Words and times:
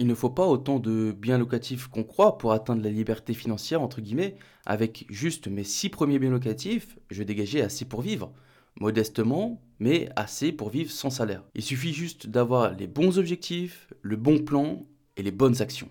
Il 0.00 0.06
ne 0.06 0.14
faut 0.14 0.30
pas 0.30 0.46
autant 0.46 0.78
de 0.78 1.10
biens 1.10 1.38
locatifs 1.38 1.88
qu'on 1.88 2.04
croit 2.04 2.38
pour 2.38 2.52
atteindre 2.52 2.84
la 2.84 2.90
liberté 2.90 3.34
financière, 3.34 3.82
entre 3.82 4.00
guillemets. 4.00 4.36
Avec 4.64 5.06
juste 5.08 5.48
mes 5.48 5.64
six 5.64 5.88
premiers 5.88 6.20
biens 6.20 6.30
locatifs, 6.30 6.96
je 7.10 7.24
dégageais 7.24 7.62
assez 7.62 7.84
pour 7.84 8.02
vivre. 8.02 8.32
Modestement, 8.80 9.60
mais 9.80 10.08
assez 10.14 10.52
pour 10.52 10.70
vivre 10.70 10.92
sans 10.92 11.10
salaire. 11.10 11.42
Il 11.56 11.62
suffit 11.62 11.92
juste 11.92 12.28
d'avoir 12.28 12.74
les 12.74 12.86
bons 12.86 13.18
objectifs, 13.18 13.92
le 14.02 14.14
bon 14.14 14.38
plan 14.38 14.86
et 15.16 15.22
les 15.24 15.32
bonnes 15.32 15.60
actions. 15.60 15.88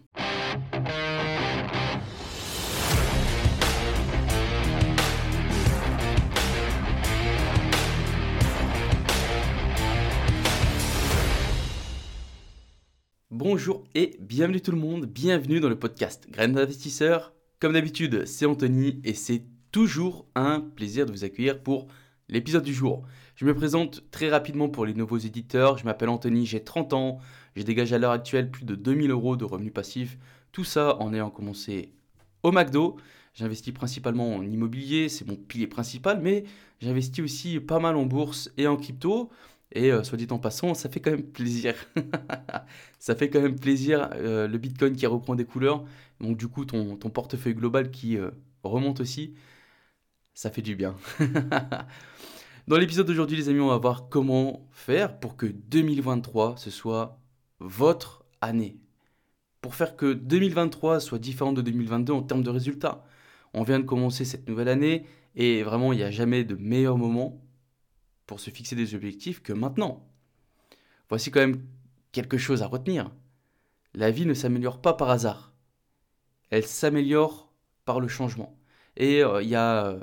Bonjour 13.40 13.84
et 13.94 14.18
bienvenue 14.20 14.62
tout 14.62 14.72
le 14.72 14.80
monde, 14.80 15.06
bienvenue 15.06 15.60
dans 15.60 15.70
le 15.70 15.78
podcast 15.78 16.26
Graines 16.32 16.54
d'investisseurs. 16.54 17.36
Comme 17.60 17.74
d'habitude, 17.74 18.26
c'est 18.26 18.48
Anthony 18.48 19.00
et 19.04 19.14
c'est 19.14 19.44
toujours 19.72 20.26
un 20.34 20.60
plaisir 20.60 21.06
de 21.06 21.12
vous 21.12 21.24
accueillir 21.24 21.62
pour 21.62 21.86
l'épisode 22.30 22.64
du 22.64 22.74
jour. 22.74 23.04
Je 23.36 23.46
me 23.46 23.54
présente 23.54 24.10
très 24.10 24.30
rapidement 24.30 24.70
pour 24.70 24.88
les 24.88 24.96
nouveaux 24.96 25.20
éditeurs. 25.20 25.78
Je 25.78 25.86
m'appelle 25.86 26.10
Anthony, 26.10 26.48
j'ai 26.48 26.64
30 26.64 26.94
ans, 26.94 27.20
j'ai 27.56 27.64
dégagé 27.64 27.94
à 27.94 28.00
l'heure 28.00 28.10
actuelle 28.10 28.50
plus 28.50 28.66
de 28.66 28.74
2000 28.74 29.12
euros 29.12 29.36
de 29.36 29.46
revenus 29.46 29.72
passifs. 29.72 30.18
Tout 30.52 30.64
ça 30.64 30.98
en 31.00 31.14
ayant 31.14 31.30
commencé 31.30 31.94
au 32.42 32.52
McDo. 32.52 32.98
J'investis 33.36 33.72
principalement 33.72 34.34
en 34.34 34.42
immobilier, 34.42 35.10
c'est 35.10 35.28
mon 35.28 35.36
pilier 35.36 35.68
principal, 35.68 36.22
mais 36.24 36.46
j'investis 36.80 37.24
aussi 37.24 37.60
pas 37.60 37.78
mal 37.78 37.98
en 37.98 38.08
bourse 38.08 38.50
et 38.58 38.66
en 38.66 38.78
crypto. 38.78 39.30
Et 39.74 39.92
euh, 39.92 40.04
soit 40.04 40.18
dit 40.18 40.28
en 40.32 40.40
passant, 40.40 40.74
ça 40.74 40.90
fait 40.90 41.00
quand 41.00 41.12
même 41.12 41.24
plaisir. 41.24 41.76
ça 43.00 43.16
fait 43.16 43.30
quand 43.30 43.42
même 43.42 43.60
plaisir 43.60 44.10
euh, 44.14 44.48
le 44.48 44.58
Bitcoin 44.58 44.96
qui 44.96 45.06
reprend 45.06 45.36
des 45.36 45.46
couleurs. 45.46 45.84
Donc 46.22 46.38
du 46.38 46.48
coup, 46.48 46.66
ton, 46.66 46.96
ton 46.96 47.10
portefeuille 47.10 47.54
global 47.54 47.92
qui 47.92 48.18
euh, 48.18 48.32
remonte 48.64 49.02
aussi, 49.02 49.34
ça 50.34 50.50
fait 50.50 50.62
du 50.62 50.76
bien. 50.76 50.96
Dans 52.68 52.78
l'épisode 52.78 53.08
d'aujourd'hui, 53.08 53.38
les 53.38 53.50
amis, 53.50 53.60
on 53.60 53.68
va 53.68 53.78
voir 53.78 54.10
comment 54.10 54.68
faire 54.72 55.20
pour 55.20 55.38
que 55.38 55.46
2023, 55.46 56.58
ce 56.58 56.70
soit 56.70 57.20
votre 57.60 58.26
année. 58.42 58.78
Pour 59.62 59.76
faire 59.76 59.96
que 59.96 60.14
2023 60.14 61.00
soit 61.00 61.20
différent 61.20 61.54
de 61.54 61.62
2022 61.62 62.14
en 62.14 62.24
termes 62.24 62.44
de 62.44 62.50
résultats. 62.50 63.06
On 63.54 63.64
vient 63.64 63.80
de 63.80 63.86
commencer 63.86 64.26
cette 64.26 64.48
nouvelle 64.48 64.70
année 64.70 65.06
et 65.36 65.64
vraiment, 65.64 65.94
il 65.94 65.98
n'y 65.98 66.04
a 66.04 66.12
jamais 66.12 66.44
de 66.44 66.56
meilleur 66.56 66.98
moment 66.98 67.42
pour 68.28 68.40
se 68.40 68.52
fixer 68.52 68.76
des 68.76 68.94
objectifs 68.94 69.42
que 69.42 69.54
maintenant. 69.54 70.06
Voici 71.10 71.32
quand 71.32 71.40
même 71.40 71.64
quelque 72.12 72.38
chose 72.38 72.62
à 72.62 72.68
retenir. 72.68 73.10
La 73.94 74.12
vie 74.12 74.26
ne 74.26 74.34
s'améliore 74.34 74.82
pas 74.82 74.94
par 74.94 75.10
hasard. 75.10 75.54
Elle 76.50 76.66
s'améliore 76.66 77.52
par 77.86 78.00
le 78.00 78.08
changement. 78.08 78.58
Et 78.98 79.24
euh, 79.24 79.42
il 79.42 79.50
y 79.50 79.56
a 79.56 79.88
euh, 79.88 80.00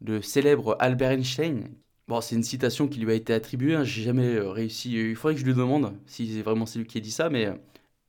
le 0.00 0.22
célèbre 0.22 0.76
Albert 0.80 1.12
Einstein. 1.12 1.70
Bon, 2.08 2.20
c'est 2.20 2.34
une 2.34 2.42
citation 2.42 2.88
qui 2.88 3.00
lui 3.00 3.10
a 3.10 3.14
été 3.14 3.32
attribuée. 3.32 3.74
Hein, 3.74 3.84
j'ai 3.84 4.02
jamais 4.02 4.34
euh, 4.34 4.50
réussi. 4.50 4.92
Il 4.92 5.16
faudrait 5.16 5.34
que 5.34 5.40
je 5.40 5.46
lui 5.46 5.54
demande 5.54 5.94
si 6.06 6.32
c'est 6.32 6.42
vraiment 6.42 6.66
celui 6.66 6.86
qui 6.86 6.98
a 6.98 7.00
dit 7.00 7.10
ça, 7.10 7.28
mais 7.30 7.48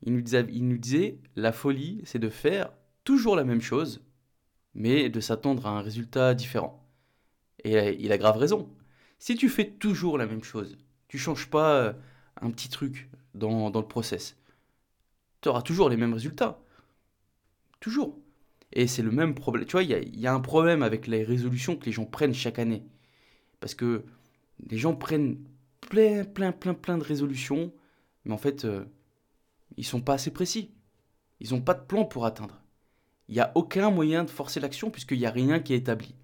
il 0.03 0.13
nous 0.13 0.21
disait, 0.21 0.45
il 0.49 0.67
nous 0.67 0.77
disait 0.77 1.19
la 1.35 1.51
folie, 1.51 2.01
c'est 2.05 2.19
de 2.19 2.29
faire 2.29 2.71
toujours 3.03 3.35
la 3.35 3.43
même 3.43 3.61
chose, 3.61 4.01
mais 4.75 5.09
de 5.09 5.19
s'attendre 5.19 5.65
à 5.65 5.71
un 5.71 5.81
résultat 5.81 6.33
différent. 6.33 6.87
Et 7.63 7.97
il 7.99 8.11
a 8.11 8.17
grave 8.17 8.37
raison. 8.37 8.69
Si 9.19 9.35
tu 9.35 9.49
fais 9.49 9.69
toujours 9.69 10.17
la 10.17 10.25
même 10.25 10.43
chose, 10.43 10.77
tu 11.07 11.17
changes 11.17 11.49
pas 11.49 11.75
euh, 11.75 11.93
un 12.41 12.51
petit 12.51 12.69
truc 12.69 13.09
dans, 13.33 13.69
le 13.69 13.87
process, 13.87 14.37
tu 15.41 15.49
auras 15.49 15.61
toujours 15.61 15.89
les 15.89 15.97
mêmes 15.97 16.13
résultats. 16.13 16.59
Toujours. 17.79 18.17
Et 18.73 18.87
c'est 18.87 19.01
le 19.01 19.11
même 19.11 19.35
problème. 19.35 19.65
Tu 19.65 19.73
vois, 19.73 19.83
il 19.83 20.19
y 20.19 20.27
a, 20.27 20.33
un 20.33 20.39
problème 20.39 20.83
avec 20.83 21.07
les 21.07 21.23
résolutions 21.23 21.75
que 21.75 21.85
les 21.85 21.91
gens 21.91 22.05
prennent 22.05 22.33
chaque 22.33 22.59
année. 22.59 22.83
Parce 23.59 23.75
que 23.75 24.03
les 24.69 24.77
gens 24.77 24.95
prennent 24.95 25.37
plein, 25.81 26.23
plein, 26.25 26.51
plein, 26.51 26.73
plein 26.73 26.97
de 26.97 27.03
résolutions, 27.03 27.71
mais 28.25 28.33
en 28.33 28.37
fait, 28.37 28.65
euh, 28.65 28.85
ils 29.77 29.85
sont 29.85 30.01
pas 30.01 30.13
assez 30.13 30.31
précis. 30.31 30.71
Ils 31.39 31.51
n'ont 31.51 31.61
pas 31.61 31.75
de 31.75 31.85
plan 31.85 32.05
pour 32.05 32.25
atteindre. 32.25 32.61
Il 33.29 33.35
n'y 33.35 33.41
a 33.41 33.51
aucun 33.55 33.91
moyen 33.91 34.23
de 34.23 34.29
forcer 34.29 34.59
l'action 34.59 34.89
puisqu'il 34.89 35.19
n'y 35.19 35.25
a 35.25 35.31
rien 35.31 35.59
qui 35.59 35.73
est 35.73 35.77
établi. 35.77 36.15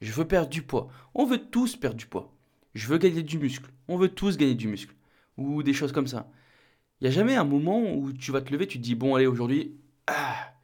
Je 0.00 0.12
veux 0.12 0.26
perdre 0.26 0.48
du 0.48 0.62
poids. 0.62 0.88
On 1.14 1.26
veut 1.26 1.38
tous 1.38 1.76
perdre 1.76 1.96
du 1.96 2.06
poids 2.06 2.31
je 2.74 2.86
veux 2.88 2.98
gagner 2.98 3.22
du 3.22 3.38
muscle. 3.38 3.70
On 3.88 3.96
veut 3.96 4.08
tous 4.08 4.36
gagner 4.36 4.54
du 4.54 4.68
muscle. 4.68 4.94
Ou 5.36 5.62
des 5.62 5.72
choses 5.72 5.92
comme 5.92 6.06
ça. 6.06 6.30
Il 7.00 7.04
n'y 7.04 7.08
a 7.08 7.12
jamais 7.12 7.36
un 7.36 7.44
moment 7.44 7.94
où 7.94 8.12
tu 8.12 8.30
vas 8.30 8.42
te 8.42 8.52
lever, 8.52 8.66
tu 8.66 8.78
te 8.78 8.82
dis, 8.84 8.94
bon, 8.94 9.14
allez, 9.14 9.26
aujourd'hui, 9.26 9.76
ah, 10.06 10.54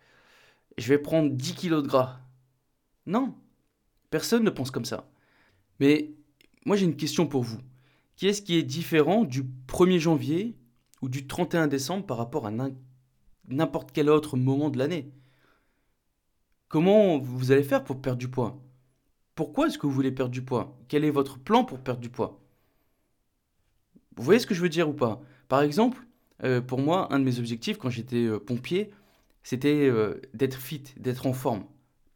je 0.76 0.88
vais 0.88 0.98
prendre 0.98 1.30
10 1.30 1.54
kilos 1.54 1.82
de 1.82 1.88
gras. 1.88 2.20
Non. 3.06 3.34
Personne 4.10 4.44
ne 4.44 4.50
pense 4.50 4.70
comme 4.70 4.84
ça. 4.84 5.10
Mais 5.80 6.12
moi, 6.64 6.76
j'ai 6.76 6.84
une 6.84 6.96
question 6.96 7.26
pour 7.26 7.42
vous. 7.42 7.58
Qui 8.16 8.28
est-ce 8.28 8.42
qui 8.42 8.56
est 8.56 8.62
différent 8.62 9.24
du 9.24 9.44
1er 9.68 9.98
janvier 9.98 10.56
ou 11.02 11.08
du 11.08 11.26
31 11.26 11.68
décembre 11.68 12.06
par 12.06 12.16
rapport 12.16 12.46
à 12.46 12.52
n'importe 13.48 13.92
quel 13.92 14.10
autre 14.10 14.36
moment 14.36 14.70
de 14.70 14.78
l'année? 14.78 15.12
Comment 16.68 17.18
vous 17.18 17.52
allez 17.52 17.62
faire 17.62 17.84
pour 17.84 18.00
perdre 18.00 18.18
du 18.18 18.28
poids? 18.28 18.60
Pourquoi 19.38 19.68
est-ce 19.68 19.78
que 19.78 19.86
vous 19.86 19.92
voulez 19.92 20.10
perdre 20.10 20.32
du 20.32 20.42
poids? 20.42 20.76
Quel 20.88 21.04
est 21.04 21.12
votre 21.12 21.38
plan 21.38 21.62
pour 21.62 21.78
perdre 21.78 22.00
du 22.00 22.08
poids? 22.08 22.40
Vous 24.16 24.24
voyez 24.24 24.40
ce 24.40 24.48
que 24.48 24.54
je 24.54 24.60
veux 24.60 24.68
dire 24.68 24.88
ou 24.88 24.94
pas? 24.94 25.22
Par 25.46 25.62
exemple, 25.62 26.04
euh, 26.42 26.60
pour 26.60 26.80
moi, 26.80 27.14
un 27.14 27.20
de 27.20 27.24
mes 27.24 27.38
objectifs 27.38 27.78
quand 27.78 27.88
j'étais 27.88 28.24
euh, 28.24 28.40
pompier, 28.40 28.90
c'était 29.44 29.86
euh, 29.86 30.20
d'être 30.34 30.56
fit, 30.56 30.82
d'être 30.96 31.24
en 31.24 31.32
forme. 31.34 31.66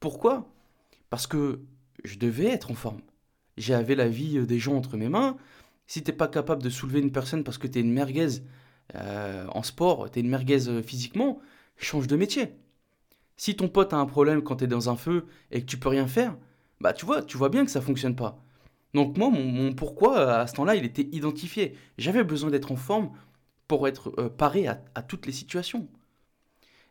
Pourquoi? 0.00 0.53
Parce 1.11 1.28
que 1.28 1.61
je 2.03 2.19
devais 2.19 2.47
être 2.47 2.72
en 2.72 2.75
forme. 2.75 3.03
J'avais 3.56 3.94
la 3.94 4.09
vie 4.09 4.44
des 4.44 4.59
gens 4.59 4.75
entre 4.75 4.97
mes 4.97 5.09
mains. 5.09 5.37
Si 5.87 6.03
t'es 6.03 6.11
pas 6.11 6.27
capable 6.27 6.61
de 6.61 6.71
soulever 6.71 6.99
une 6.99 7.12
personne 7.12 7.44
parce 7.44 7.56
que 7.56 7.69
tu 7.69 7.78
es 7.78 7.82
une 7.82 7.93
merguez 7.93 8.41
en 8.94 9.62
sport, 9.62 10.11
tu 10.11 10.19
es 10.19 10.22
une 10.22 10.28
merguez 10.28 10.82
physiquement, 10.82 11.38
change 11.77 12.09
de 12.09 12.16
métier. 12.16 12.56
Si 13.37 13.55
ton 13.55 13.69
pote 13.69 13.93
a 13.93 13.99
un 13.99 14.06
problème 14.06 14.43
quand 14.43 14.56
tu 14.56 14.65
es 14.65 14.66
dans 14.66 14.91
un 14.91 14.97
feu 14.97 15.27
et 15.53 15.61
que 15.61 15.66
tu 15.66 15.78
peux 15.78 15.88
rien 15.88 16.09
faire, 16.09 16.37
bah 16.82 16.93
tu 16.93 17.06
vois, 17.06 17.22
tu 17.22 17.37
vois 17.37 17.48
bien 17.48 17.65
que 17.65 17.70
ça 17.70 17.81
fonctionne 17.81 18.16
pas. 18.16 18.38
Donc 18.94 19.16
moi, 19.16 19.31
mon, 19.31 19.72
pourquoi 19.72 20.41
à 20.41 20.47
ce 20.47 20.54
temps-là, 20.54 20.75
il 20.76 20.84
était 20.84 21.09
identifié. 21.12 21.76
J'avais 21.98 22.25
besoin 22.25 22.50
d'être 22.50 22.72
en 22.72 22.76
forme 22.76 23.12
pour 23.69 23.88
être 23.88 24.12
euh, 24.19 24.28
paré 24.28 24.66
à, 24.66 24.76
toutes 25.03 25.26
les 25.26 25.32
situations. 25.32 25.88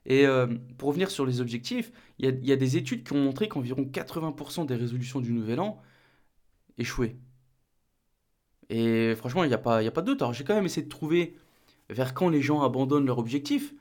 Et 0.05 0.25
euh, 0.25 0.47
pour 0.77 0.89
revenir 0.89 1.11
sur 1.11 1.25
les 1.25 1.41
objectifs, 1.41 1.91
il 2.19 2.25
y, 2.25 2.51
a 2.51 2.55
des 2.55 2.77
études 2.77 3.03
qui 3.03 3.13
ont 3.13 3.23
montré 3.23 3.47
qu'environ 3.47 3.83
80% 3.83 4.65
des 4.65 4.75
résolutions 4.75 5.19
du 5.19 5.31
Nouvel 5.33 5.59
An 5.59 5.79
échouaient. 6.77 7.17
Et 8.69 9.13
franchement, 9.15 9.43
il 9.43 9.49
n'y 9.49 9.53
a 9.53 9.59
pas, 9.59 9.83
pas 9.91 10.01
de 10.01 10.07
doute. 10.07 10.21
Alors 10.21 10.33
j'ai 10.33 10.43
quand 10.43 10.55
même 10.55 10.65
essayé 10.65 10.83
de 10.83 10.89
trouver 10.89 11.37
vers 11.89 12.13
quand 12.13 12.29
les 12.29 12.41
gens 12.41 12.61
abandonnent 12.61 13.05
leur 13.05 13.19
objectif, 13.19 13.73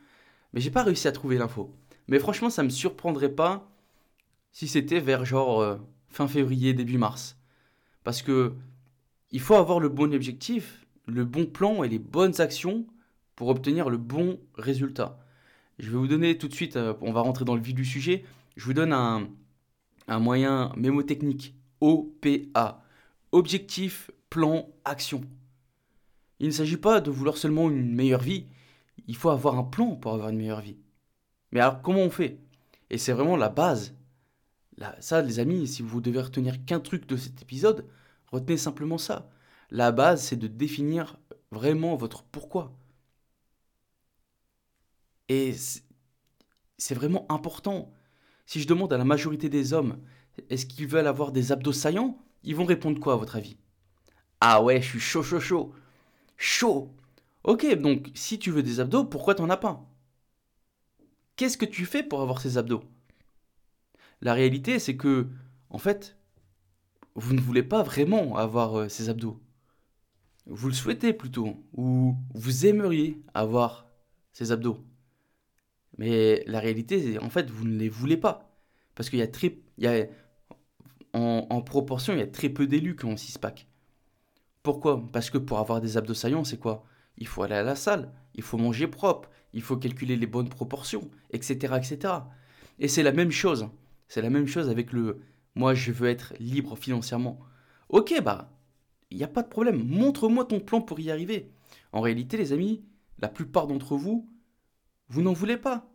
mais 0.52 0.60
j'ai 0.60 0.70
pas 0.70 0.82
réussi 0.82 1.08
à 1.08 1.12
trouver 1.12 1.38
l'info. 1.38 1.72
Mais 2.08 2.18
franchement, 2.18 2.50
ça 2.50 2.64
me 2.64 2.70
surprendrait 2.70 3.30
pas 3.34 3.70
si 4.52 4.68
c'était 4.68 5.00
vers 5.00 5.24
genre 5.24 5.60
euh, 5.60 5.76
fin 6.10 6.28
février, 6.28 6.74
début 6.74 6.98
mars. 6.98 7.38
Parce 8.04 8.22
que 8.22 8.54
il 9.30 9.40
faut 9.40 9.54
avoir 9.54 9.80
le 9.80 9.88
bon 9.88 10.12
objectif, 10.12 10.86
le 11.06 11.24
bon 11.24 11.46
plan 11.46 11.82
et 11.84 11.88
les 11.88 11.98
bonnes 11.98 12.40
actions 12.40 12.86
pour 13.36 13.48
obtenir 13.48 13.88
le 13.88 13.96
bon 13.96 14.40
résultat. 14.54 15.18
Je 15.78 15.90
vais 15.90 15.96
vous 15.96 16.08
donner 16.08 16.36
tout 16.36 16.48
de 16.48 16.54
suite, 16.54 16.76
euh, 16.76 16.94
on 17.00 17.12
va 17.12 17.20
rentrer 17.20 17.44
dans 17.44 17.54
le 17.54 17.62
vif 17.62 17.74
du 17.74 17.84
sujet, 17.84 18.24
je 18.56 18.64
vous 18.64 18.74
donne 18.74 18.92
un, 18.92 19.28
un 20.08 20.18
moyen 20.18 20.72
mémotechnique, 20.76 21.54
OPA, 21.80 22.82
objectif, 23.32 24.10
plan, 24.28 24.68
action. 24.84 25.22
Il 26.38 26.48
ne 26.48 26.52
s'agit 26.52 26.76
pas 26.76 27.00
de 27.00 27.10
vouloir 27.10 27.36
seulement 27.36 27.70
une 27.70 27.94
meilleure 27.94 28.20
vie, 28.20 28.46
il 29.06 29.16
faut 29.16 29.30
avoir 29.30 29.56
un 29.56 29.64
plan 29.64 29.96
pour 29.96 30.12
avoir 30.12 30.28
une 30.28 30.38
meilleure 30.38 30.60
vie. 30.60 30.76
Mais 31.52 31.60
alors 31.60 31.80
comment 31.82 32.00
on 32.00 32.10
fait? 32.10 32.38
Et 32.90 32.98
c'est 32.98 33.12
vraiment 33.12 33.36
la 33.36 33.48
base 33.48 33.94
ça, 34.98 35.22
les 35.22 35.38
amis, 35.38 35.68
si 35.68 35.80
vous 35.82 36.00
devez 36.00 36.20
retenir 36.20 36.64
qu'un 36.64 36.80
truc 36.80 37.06
de 37.06 37.16
cet 37.16 37.40
épisode, 37.42 37.86
retenez 38.32 38.56
simplement 38.56 38.98
ça. 38.98 39.30
La 39.70 39.92
base, 39.92 40.22
c'est 40.24 40.36
de 40.36 40.48
définir 40.48 41.18
vraiment 41.52 41.94
votre 41.96 42.24
pourquoi. 42.24 42.72
Et 45.28 45.54
c'est 46.78 46.94
vraiment 46.94 47.26
important. 47.30 47.92
Si 48.46 48.60
je 48.60 48.68
demande 48.68 48.92
à 48.92 48.98
la 48.98 49.04
majorité 49.04 49.48
des 49.48 49.72
hommes, 49.72 49.98
est-ce 50.50 50.66
qu'ils 50.66 50.86
veulent 50.88 51.06
avoir 51.06 51.32
des 51.32 51.52
abdos 51.52 51.72
saillants 51.72 52.18
Ils 52.44 52.56
vont 52.56 52.64
répondre 52.64 53.00
quoi 53.00 53.14
à 53.14 53.16
votre 53.16 53.36
avis? 53.36 53.56
Ah 54.40 54.62
ouais, 54.62 54.82
je 54.82 54.88
suis 54.90 55.00
chaud, 55.00 55.22
chaud, 55.24 55.40
chaud. 55.40 55.74
Chaud 56.38 56.90
Ok, 57.44 57.66
donc 57.76 58.10
si 58.14 58.38
tu 58.38 58.50
veux 58.52 58.62
des 58.64 58.80
abdos, 58.80 59.04
pourquoi 59.06 59.34
t'en 59.36 59.50
as 59.50 59.58
pas? 59.58 59.84
Qu'est-ce 61.34 61.58
que 61.58 61.64
tu 61.64 61.86
fais 61.86 62.04
pour 62.04 62.20
avoir 62.22 62.40
ces 62.40 62.56
abdos? 62.56 62.84
La 64.20 64.34
réalité, 64.34 64.78
c'est 64.78 64.96
que, 64.96 65.28
en 65.70 65.78
fait, 65.78 66.16
vous 67.14 67.34
ne 67.34 67.40
voulez 67.40 67.62
pas 67.62 67.82
vraiment 67.82 68.36
avoir 68.36 68.78
euh, 68.78 68.88
ces 68.88 69.08
abdos. 69.08 69.40
Vous 70.46 70.68
le 70.68 70.74
souhaitez 70.74 71.12
plutôt, 71.12 71.56
ou 71.74 72.16
vous 72.34 72.66
aimeriez 72.66 73.20
avoir 73.34 73.86
ces 74.32 74.52
abdos. 74.52 74.78
Mais 75.98 76.42
la 76.46 76.60
réalité, 76.60 77.18
en 77.18 77.30
fait, 77.30 77.50
vous 77.50 77.66
ne 77.66 77.76
les 77.76 77.88
voulez 77.88 78.16
pas. 78.16 78.50
Parce 78.94 79.10
qu'il 79.10 79.18
y 79.18 79.22
a 79.22 79.28
très. 79.28 79.58
Il 79.78 79.84
y 79.84 79.86
a, 79.86 80.06
en, 81.12 81.62
proportion, 81.62 82.12
il 82.12 82.18
y 82.18 82.22
a 82.22 82.26
très 82.26 82.48
peu 82.48 82.66
d'élus 82.66 82.96
qui 82.96 83.04
ont 83.04 83.16
6 83.16 83.38
packs. 83.38 83.66
Pourquoi? 84.62 85.02
Parce 85.12 85.30
que 85.30 85.38
pour 85.38 85.58
avoir 85.58 85.80
des 85.80 85.96
abdos 85.96 86.14
saillants, 86.14 86.44
c'est 86.44 86.58
quoi? 86.58 86.84
Il 87.18 87.26
faut 87.26 87.42
aller 87.42 87.54
à 87.54 87.62
la 87.62 87.76
salle, 87.76 88.12
il 88.34 88.42
faut 88.42 88.58
manger 88.58 88.86
propre, 88.86 89.28
il 89.52 89.62
faut 89.62 89.76
calculer 89.76 90.16
les 90.16 90.26
bonnes 90.26 90.48
proportions, 90.48 91.10
etc. 91.32 91.74
etc. 91.76 92.14
Et 92.78 92.88
c'est 92.88 93.02
la 93.02 93.12
même 93.12 93.30
chose. 93.30 93.68
C'est 94.10 94.22
la 94.22 94.28
même 94.28 94.48
chose 94.48 94.68
avec 94.68 94.92
le 94.92 95.20
moi 95.54 95.72
je 95.72 95.92
veux 95.92 96.08
être 96.08 96.34
libre 96.40 96.76
financièrement. 96.76 97.38
Ok, 97.90 98.12
bah, 98.24 98.50
il 99.12 99.18
n'y 99.18 99.22
a 99.22 99.28
pas 99.28 99.44
de 99.44 99.48
problème. 99.48 99.84
Montre-moi 99.86 100.44
ton 100.44 100.58
plan 100.58 100.80
pour 100.80 100.98
y 100.98 101.12
arriver. 101.12 101.52
En 101.92 102.00
réalité, 102.00 102.36
les 102.36 102.52
amis, 102.52 102.82
la 103.20 103.28
plupart 103.28 103.68
d'entre 103.68 103.96
vous, 103.96 104.28
vous 105.10 105.22
n'en 105.22 105.32
voulez 105.32 105.56
pas. 105.56 105.88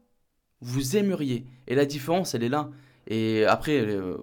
Vous 0.61 0.95
aimeriez. 0.95 1.45
Et 1.67 1.75
la 1.75 1.85
différence, 1.85 2.33
elle 2.35 2.43
est 2.43 2.49
là. 2.49 2.69
Et 3.07 3.43
après, 3.43 3.81
euh, 3.81 4.15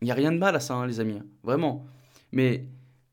il 0.00 0.04
n'y 0.04 0.12
a 0.12 0.14
rien 0.14 0.30
de 0.30 0.38
mal 0.38 0.54
à 0.54 0.60
ça, 0.60 0.74
hein, 0.74 0.86
les 0.86 1.00
amis. 1.00 1.18
Vraiment. 1.42 1.86
Mais 2.30 2.68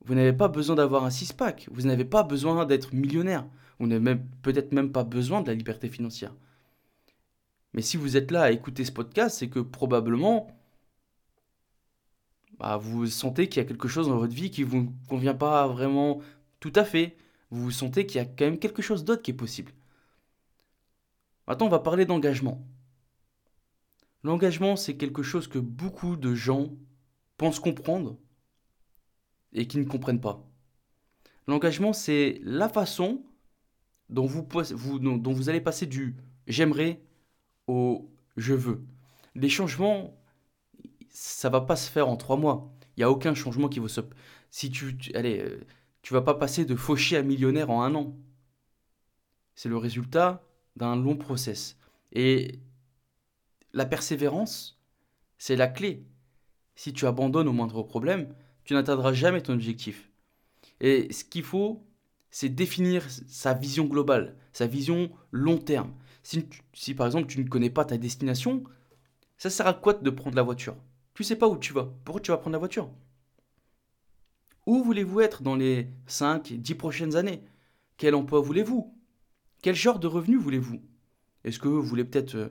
vous 0.06 0.14
n'avez 0.14 0.34
pas 0.34 0.50
besoin 0.50 0.76
d'avoir 0.76 1.04
un 1.04 1.10
six-pack. 1.10 1.68
Vous 1.72 1.88
n'avez 1.88 2.06
pas 2.06 2.22
besoin 2.22 2.68
d'être 2.68 2.94
millionnaire. 2.94 3.48
Vous 3.80 3.88
n'avez 3.88 4.18
peut-être 4.44 4.72
même 4.72 4.92
pas 4.92 5.04
besoin 5.04 5.42
de 5.42 5.48
la 5.48 5.56
liberté 5.56 5.90
financière. 5.90 6.36
Mais 7.76 7.82
si 7.82 7.98
vous 7.98 8.16
êtes 8.16 8.32
là 8.32 8.44
à 8.44 8.52
écouter 8.52 8.86
ce 8.86 8.92
podcast, 8.94 9.38
c'est 9.38 9.50
que 9.50 9.60
probablement 9.60 10.48
bah, 12.58 12.78
vous 12.78 13.06
sentez 13.06 13.50
qu'il 13.50 13.62
y 13.62 13.66
a 13.66 13.68
quelque 13.68 13.90
chose 13.90 14.08
dans 14.08 14.18
votre 14.18 14.34
vie 14.34 14.50
qui 14.50 14.62
ne 14.62 14.68
vous 14.68 14.94
convient 15.10 15.34
pas 15.34 15.68
vraiment 15.68 16.22
tout 16.62 16.72
à 16.74 16.86
fait. 16.86 17.18
Vous 17.52 17.72
sentez 17.72 18.06
qu'il 18.06 18.16
y 18.16 18.24
a 18.24 18.26
quand 18.26 18.46
même 18.46 18.60
quelque 18.60 18.82
chose 18.82 19.04
d'autre 19.04 19.22
qui 19.22 19.32
est 19.32 19.34
possible. 19.34 19.74
Maintenant, 21.48 21.66
on 21.66 21.70
va 21.70 21.80
parler 21.80 22.06
d'engagement. 22.06 22.66
L'engagement, 24.24 24.78
c'est 24.78 24.96
quelque 24.96 25.22
chose 25.22 25.50
que 25.50 25.60
beaucoup 25.60 26.16
de 26.16 26.34
gens 26.34 26.70
pensent 27.36 27.60
comprendre 27.60 28.18
et 29.52 29.68
qui 29.68 29.80
ne 29.80 29.84
comprennent 29.84 30.22
pas. 30.22 30.48
L'engagement, 31.46 31.92
c'est 31.92 32.40
la 32.42 32.70
façon 32.70 33.22
dont 34.08 34.26
vous 34.28 35.50
allez 35.50 35.60
passer 35.60 35.88
du 35.88 36.16
j'aimerais 36.48 37.02
au 37.68 38.10
je 38.38 38.54
veux. 38.54 38.84
Les 39.36 39.50
changements, 39.50 40.18
ça 41.10 41.50
va 41.50 41.62
pas 41.62 41.76
se 41.76 41.90
faire 41.90 42.10
en 42.10 42.18
trois 42.18 42.38
mois. 42.38 42.72
Il 42.96 43.00
n'y 43.00 43.04
a 43.04 43.12
aucun 43.12 43.34
changement 43.34 43.70
qui 43.70 43.80
va 43.80 43.88
se... 43.88 44.02
Si 44.52 44.70
tu, 44.70 44.98
allez, 45.14 45.40
euh, 45.40 45.66
tu 46.02 46.14
vas 46.14 46.22
pas 46.22 46.34
passer 46.34 46.66
de 46.66 46.76
fauché 46.76 47.18
à 47.18 47.22
millionnaire 47.22 47.70
en 47.70 47.84
un 47.84 47.96
an. 47.96 48.16
C'est 49.56 49.70
le 49.70 49.78
résultat 49.78 50.44
d'un 50.76 50.96
long 50.96 51.18
process. 51.18 51.78
Et 52.12 52.60
la 53.74 53.86
persévérance, 53.86 54.80
c'est 55.38 55.56
la 55.56 55.68
clé. 55.68 56.06
Si 56.76 56.94
tu 56.94 57.06
abandonnes 57.06 57.48
au 57.48 57.54
moindre 57.54 57.84
problème, 57.84 58.34
tu 58.64 58.74
n'atteindras 58.74 59.14
jamais 59.14 59.42
ton 59.42 59.54
objectif. 59.54 60.10
Et 60.80 61.12
ce 61.12 61.24
qu'il 61.24 61.44
faut, 61.44 61.86
c'est 62.32 62.50
définir 62.50 63.06
sa 63.10 63.54
vision 63.54 63.86
globale, 63.86 64.38
sa 64.52 64.68
vision 64.68 65.10
long 65.32 65.58
terme. 65.58 65.94
Si, 66.74 66.96
par 66.96 67.06
exemple 67.06 67.28
tu 67.28 67.40
ne 67.40 67.48
connais 67.48 67.70
pas 67.70 67.86
ta 67.86 68.00
destination, 68.00 68.64
ça 69.38 69.52
sert 69.52 69.68
à 69.68 69.76
quoi 69.76 69.94
de 69.94 70.10
prendre 70.10 70.36
la 70.36 70.42
voiture? 70.42 70.76
Tu 71.14 71.24
sais 71.24 71.36
pas 71.36 71.48
où 71.48 71.56
tu 71.56 71.72
vas. 71.72 71.94
Pourquoi 72.04 72.20
tu 72.20 72.32
vas 72.32 72.38
prendre 72.38 72.54
la 72.54 72.60
voiture? 72.60 72.90
Où 74.66 74.84
voulez-vous 74.84 75.22
être 75.22 75.44
dans 75.44 75.56
les 75.56 75.88
5, 76.08 76.54
10 76.54 76.76
prochaines 76.76 77.16
années? 77.16 77.44
Quel 77.98 78.16
emploi 78.16 78.42
voulez-vous? 78.42 78.92
Quel 79.62 79.76
genre 79.76 80.00
de 80.00 80.08
revenu 80.08 80.38
voulez-vous? 80.38 80.82
Est-ce 81.44 81.60
que 81.60 81.68
vous 81.68 81.84
voulez 81.84 82.04
peut-être 82.04 82.34
euh, 82.34 82.50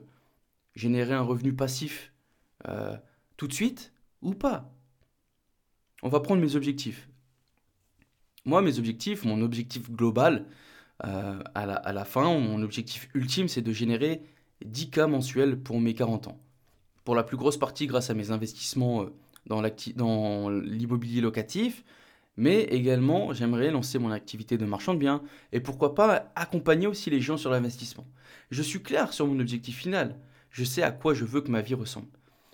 générer 0.73 1.13
un 1.13 1.21
revenu 1.21 1.53
passif 1.53 2.13
euh, 2.69 2.95
tout 3.35 3.47
de 3.47 3.53
suite 3.53 3.91
ou 4.21 4.33
pas? 4.33 4.73
On 6.01 6.07
va 6.07 6.21
prendre 6.21 6.41
mes 6.41 6.55
objectifs. 6.55 7.09
Moi, 8.45 8.61
mes 8.61 8.79
objectifs, 8.79 9.25
mon 9.25 9.41
objectif 9.41 9.91
global, 9.91 10.45
euh, 11.03 11.39
à, 11.53 11.65
la, 11.65 11.75
à, 11.75 11.93
la, 11.93 12.05
fin, 12.05 12.23
mon 12.39 12.61
objectif 12.61 13.09
ultime, 13.13 13.47
c'est 13.47 13.61
de 13.61 13.73
générer 13.73 14.21
10 14.63 14.89
cas 14.89 15.07
mensuels 15.07 15.59
pour 15.59 15.79
mes 15.79 15.93
40 15.93 16.27
ans. 16.27 16.39
Pour 17.03 17.15
la 17.15 17.23
plus 17.23 17.37
grosse 17.37 17.57
partie 17.57 17.87
grâce 17.87 18.09
à 18.09 18.13
mes 18.13 18.31
investissements 18.31 19.03
euh, 19.03 19.13
dans 19.47 20.49
l'immobilier 20.49 21.21
locatif, 21.21 21.83
mais 22.37 22.63
également 22.63 23.33
j'aimerais 23.33 23.71
lancer 23.71 23.99
mon 23.99 24.11
activité 24.11 24.57
de 24.57 24.65
marchand 24.65 24.93
de 24.93 24.99
biens 24.99 25.21
et 25.51 25.59
pourquoi 25.59 25.93
pas 25.95 26.31
accompagner 26.35 26.87
aussi 26.87 27.09
les 27.09 27.21
gens 27.21 27.37
sur 27.37 27.51
l'investissement. 27.51 28.05
Je 28.49 28.61
suis 28.61 28.81
clair 28.81 29.13
sur 29.13 29.27
mon 29.27 29.39
objectif 29.39 29.77
final 29.77 30.17
je 30.55 30.63
sais 30.63 30.83
à 30.83 30.91
quoi 30.91 31.13
je 31.13 31.25
veux 31.25 31.41
que 31.41 31.51
ma 31.51 31.59
vie 31.59 31.73
ressemble. 31.73 32.07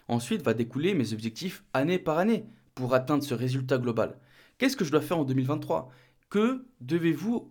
Ensuite 0.07 0.41
va 0.41 0.55
découler 0.55 0.95
mes 0.95 1.13
objectifs 1.13 1.63
année 1.71 1.99
par 1.99 2.17
année 2.17 2.45
pour 2.73 2.95
atteindre 2.95 3.23
ce 3.23 3.35
résultat 3.35 3.77
global. 3.77 4.17
Qu'est-ce 4.57 4.75
que 4.75 4.83
je 4.83 4.89
dois 4.89 5.01
faire 5.01 5.19
en 5.19 5.23
2023 5.23 5.91
Que 6.31 6.65
devez-vous 6.81 7.47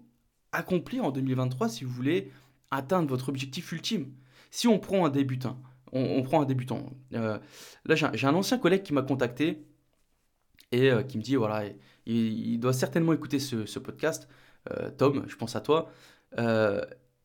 accomplir 0.52 1.04
en 1.04 1.10
2023 1.10 1.68
si 1.68 1.84
vous 1.84 1.92
voulez 1.92 2.30
atteindre 2.70 3.08
votre 3.08 3.28
objectif 3.28 3.72
ultime 3.72 4.12
Si 4.50 4.68
on 4.68 4.78
prend 4.78 5.04
un 5.06 5.10
débutant, 5.10 5.60
on, 5.92 6.22
prend 6.22 6.42
un 6.42 6.44
débutant. 6.44 6.90
Euh, 7.14 7.38
là, 7.84 7.94
j'ai 7.94 8.26
un 8.26 8.34
ancien 8.34 8.58
collègue 8.58 8.82
qui 8.82 8.92
m'a 8.92 9.02
contacté 9.02 9.64
et 10.72 10.90
euh, 10.90 11.02
qui 11.02 11.18
me 11.18 11.22
dit 11.22 11.34
voilà, 11.36 11.64
il, 12.06 12.58
doit 12.58 12.72
certainement 12.72 13.12
écouter 13.12 13.38
ce, 13.38 13.78
podcast. 13.78 14.28
Euh, 14.70 14.90
Tom, 14.90 15.24
je 15.26 15.36
pense 15.36 15.56
à 15.56 15.60
toi 15.60 15.90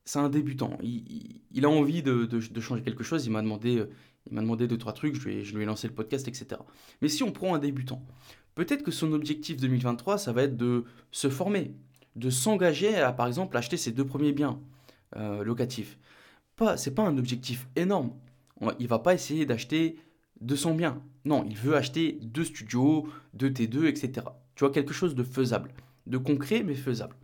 c'est 0.08 0.20
un 0.20 0.30
débutant. 0.30 0.78
Il, 0.84 1.66
a 1.66 1.70
envie 1.70 2.04
de, 2.04 2.40
changer 2.60 2.84
quelque 2.84 3.04
chose. 3.04 3.26
Il 3.26 3.32
m'a 3.32 3.42
demandé, 3.42 3.84
il 4.28 4.34
m'a 4.34 4.42
demandé 4.42 4.68
deux 4.68 4.78
trois 4.78 4.94
trucs. 4.94 5.16
Je 5.16 5.28
lui, 5.28 5.36
ai, 5.38 5.44
je 5.44 5.56
lui 5.56 5.64
ai 5.64 5.66
lancé 5.66 5.88
le 5.88 5.94
podcast, 5.94 6.28
etc. 6.28 6.62
Mais 7.02 7.10
si 7.10 7.24
on 7.24 7.32
prend 7.32 7.56
un 7.56 7.60
débutant, 7.60 8.06
peut-être 8.54 8.84
que 8.84 8.92
son 8.92 9.14
objectif 9.14 9.58
2023, 9.58 10.20
ça 10.20 10.32
va 10.32 10.44
être 10.44 10.58
de 10.58 10.86
se 11.12 11.30
former, 11.30 11.74
de 12.16 12.30
s'engager 12.30 12.96
à, 12.96 13.12
par 13.12 13.28
exemple, 13.28 13.58
acheter 13.58 13.78
ses 13.78 13.92
deux 13.92 14.06
premiers 14.06 14.32
biens 14.32 14.60
euh, 15.16 15.44
locatifs. 15.44 15.98
Pas, 16.56 16.78
c'est 16.78 16.96
pas 16.96 17.04
un 17.04 17.18
objectif 17.18 17.68
énorme. 17.76 18.12
Il 18.80 18.88
va 18.88 19.00
pas 19.00 19.14
essayer 19.14 19.46
d'acheter 19.46 19.98
200 20.42 20.76
biens. 20.76 21.02
Non, 21.26 21.46
il 21.50 21.58
veut 21.58 21.76
acheter 21.76 22.20
deux 22.22 22.46
studios, 22.46 23.08
deux 23.34 23.50
T2, 23.50 23.86
etc. 23.86 24.28
Tu 24.56 24.64
vois 24.64 24.72
quelque 24.72 24.94
chose 24.94 25.16
de 25.16 25.24
faisable, 25.24 25.72
de 26.08 26.18
concret 26.18 26.64
mais 26.64 26.76
faisable. 26.76 27.16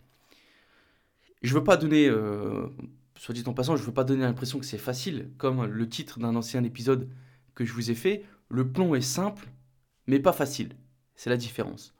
Je 1.41 1.53
veux 1.53 1.63
pas 1.63 1.77
donner, 1.77 2.07
euh, 2.07 2.67
soit 3.15 3.33
dit 3.33 3.43
en 3.47 3.53
passant, 3.53 3.77
je 3.77 3.83
veux 3.83 3.93
pas 3.93 4.03
donner 4.03 4.23
l'impression 4.23 4.59
que 4.59 4.65
c'est 4.65 4.77
facile, 4.77 5.31
comme 5.37 5.65
le 5.65 5.89
titre 5.89 6.19
d'un 6.19 6.35
ancien 6.35 6.63
épisode 6.63 7.09
que 7.55 7.65
je 7.65 7.73
vous 7.73 7.89
ai 7.89 7.95
fait. 7.95 8.23
Le 8.49 8.69
plan 8.69 8.93
est 8.93 9.01
simple, 9.01 9.47
mais 10.07 10.19
pas 10.19 10.33
facile. 10.33 10.75
C'est 11.15 11.29
la 11.29 11.37
différence. 11.37 11.93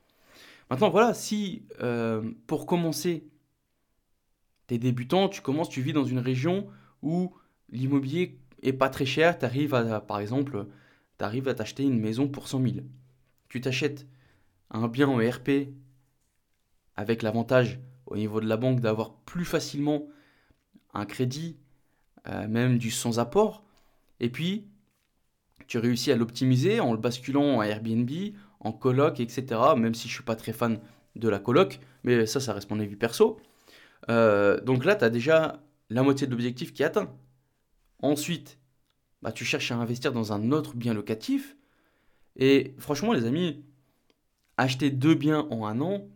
Maintenant, 0.71 0.89
voilà, 0.89 1.13
si 1.13 1.63
euh, 1.81 2.31
pour 2.47 2.65
commencer, 2.65 3.27
tu 4.67 4.75
es 4.75 4.77
débutant, 4.77 5.27
tu 5.27 5.41
commences, 5.41 5.67
tu 5.67 5.81
vis 5.81 5.91
dans 5.91 6.05
une 6.05 6.17
région 6.17 6.65
où 7.01 7.35
l'immobilier 7.71 8.39
est 8.63 8.71
pas 8.71 8.87
très 8.87 9.05
cher, 9.05 9.37
tu 9.37 9.43
arrives 9.43 9.73
à, 9.73 9.99
par 9.99 10.21
exemple, 10.21 10.67
tu 11.19 11.25
arrives 11.25 11.49
à 11.49 11.53
t'acheter 11.53 11.83
une 11.83 11.99
maison 11.99 12.29
pour 12.29 12.47
100 12.47 12.61
000. 12.61 12.75
Tu 13.49 13.59
t'achètes 13.59 14.07
un 14.69 14.87
bien 14.87 15.09
en 15.09 15.17
RP 15.17 15.73
avec 16.95 17.21
l'avantage 17.21 17.81
au 18.05 18.15
niveau 18.15 18.39
de 18.39 18.47
la 18.47 18.55
banque 18.55 18.79
d'avoir 18.79 19.15
plus 19.25 19.43
facilement 19.43 20.07
un 20.93 21.05
crédit, 21.05 21.57
euh, 22.29 22.47
même 22.47 22.77
du 22.77 22.91
sans 22.91 23.19
apport. 23.19 23.65
Et 24.21 24.29
puis, 24.29 24.69
tu 25.67 25.79
réussis 25.79 26.13
à 26.13 26.15
l'optimiser 26.15 26.79
en 26.79 26.93
le 26.93 26.97
basculant 26.97 27.57
en 27.57 27.61
Airbnb, 27.61 28.09
en 28.61 28.71
coloc, 28.71 29.19
etc. 29.19 29.59
Même 29.77 29.93
si 29.93 30.07
je 30.07 30.13
suis 30.13 30.23
pas 30.23 30.35
très 30.35 30.53
fan 30.53 30.79
de 31.15 31.29
la 31.29 31.39
coloc, 31.39 31.79
mais 32.03 32.25
ça, 32.25 32.39
ça 32.39 32.53
reste 32.53 32.69
mon 32.69 32.79
avis 32.79 32.95
perso. 32.95 33.39
Euh, 34.09 34.59
donc 34.61 34.85
là, 34.85 34.95
tu 34.95 35.03
as 35.03 35.09
déjà 35.09 35.61
la 35.89 36.03
moitié 36.03 36.27
de 36.27 36.31
l'objectif 36.31 36.73
qui 36.73 36.83
est 36.83 36.85
atteint. 36.85 37.13
Ensuite, 38.01 38.59
bah, 39.21 39.31
tu 39.31 39.45
cherches 39.45 39.71
à 39.71 39.75
investir 39.75 40.11
dans 40.13 40.33
un 40.33 40.51
autre 40.51 40.75
bien 40.75 40.93
locatif. 40.93 41.55
Et 42.37 42.75
franchement, 42.79 43.13
les 43.13 43.25
amis, 43.25 43.63
acheter 44.57 44.89
deux 44.89 45.15
biens 45.15 45.47
en 45.51 45.65
un 45.65 45.81
an, 45.81 46.07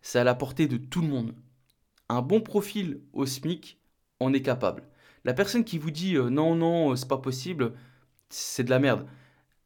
c'est 0.00 0.18
à 0.18 0.24
la 0.24 0.34
portée 0.34 0.68
de 0.68 0.76
tout 0.76 1.02
le 1.02 1.08
monde. 1.08 1.34
Un 2.08 2.22
bon 2.22 2.40
profil 2.40 3.02
au 3.12 3.26
SMIC 3.26 3.78
en 4.20 4.32
est 4.32 4.42
capable. 4.42 4.84
La 5.24 5.34
personne 5.34 5.64
qui 5.64 5.78
vous 5.78 5.90
dit 5.90 6.16
euh, 6.16 6.30
non, 6.30 6.54
non, 6.54 6.92
euh, 6.92 6.96
c'est 6.96 7.08
pas 7.08 7.18
possible, 7.18 7.74
c'est 8.30 8.64
de 8.64 8.70
la 8.70 8.78
merde. 8.78 9.06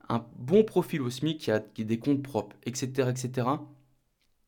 Un 0.09 0.25
bon 0.37 0.65
profil 0.65 1.03
au 1.03 1.11
SMIC 1.11 1.39
qui 1.39 1.51
a, 1.51 1.61
des 1.61 1.99
comptes 1.99 2.23
propres, 2.23 2.57
etc., 2.65 3.09
etc., 3.11 3.49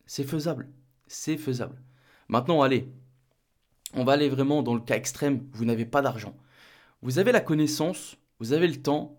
c'est 0.05 0.23
faisable. 0.23 0.69
C'est 1.07 1.37
faisable. 1.37 1.81
Maintenant, 2.29 2.61
allez, 2.61 2.87
on 3.93 4.03
va 4.03 4.13
aller 4.13 4.29
vraiment 4.29 4.63
dans 4.63 4.75
le 4.75 4.81
cas 4.81 4.95
extrême. 4.95 5.47
Vous 5.53 5.65
n'avez 5.65 5.85
pas 5.85 6.01
d'argent. 6.01 6.35
Vous 7.01 7.19
avez 7.19 7.31
la 7.31 7.41
connaissance, 7.41 8.17
vous 8.39 8.53
avez 8.53 8.67
le 8.67 8.81
temps, 8.81 9.17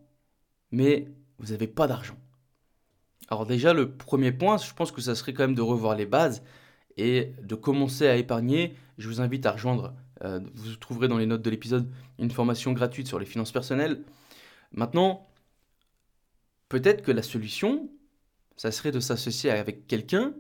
mais 0.71 1.09
vous 1.39 1.53
n'avez 1.53 1.67
pas 1.67 1.87
d'argent. 1.87 2.17
Alors 3.29 3.47
déjà, 3.47 3.73
le 3.73 3.93
premier 3.93 4.33
point, 4.33 4.57
je 4.59 4.73
pense 4.73 4.93
que 4.93 5.01
ça 5.01 5.15
serait 5.15 5.35
quand 5.35 5.45
même 5.45 5.55
de 5.55 5.63
revoir 5.63 5.95
les 5.95 6.07
bases 6.07 6.43
et 6.97 7.33
de 7.43 7.55
commencer 7.55 8.07
à 8.07 8.17
épargner. 8.17 8.75
Je 8.97 9.09
vous 9.09 9.21
invite 9.21 9.47
à 9.47 9.53
rejoindre 9.53 9.95
Euh, 10.25 10.41
vous 10.55 10.75
trouverez 10.77 11.09
dans 11.09 11.19
les 11.19 11.27
notes 11.27 11.43
de 11.43 11.51
l'épisode 11.51 11.89
une 12.19 12.31
formation 12.31 12.73
gratuite 12.73 13.07
sur 13.07 13.19
les 13.19 13.27
finances 13.27 13.53
personnelles. 13.53 14.03
Maintenant, 14.73 15.29
peut-être 16.69 17.03
que 17.03 17.13
la 17.13 17.23
solution, 17.23 17.91
ça 18.57 18.73
serait 18.73 18.93
de 18.93 19.01
s'associer 19.01 19.51
avec 19.51 19.87
quelqu'un 19.87 20.35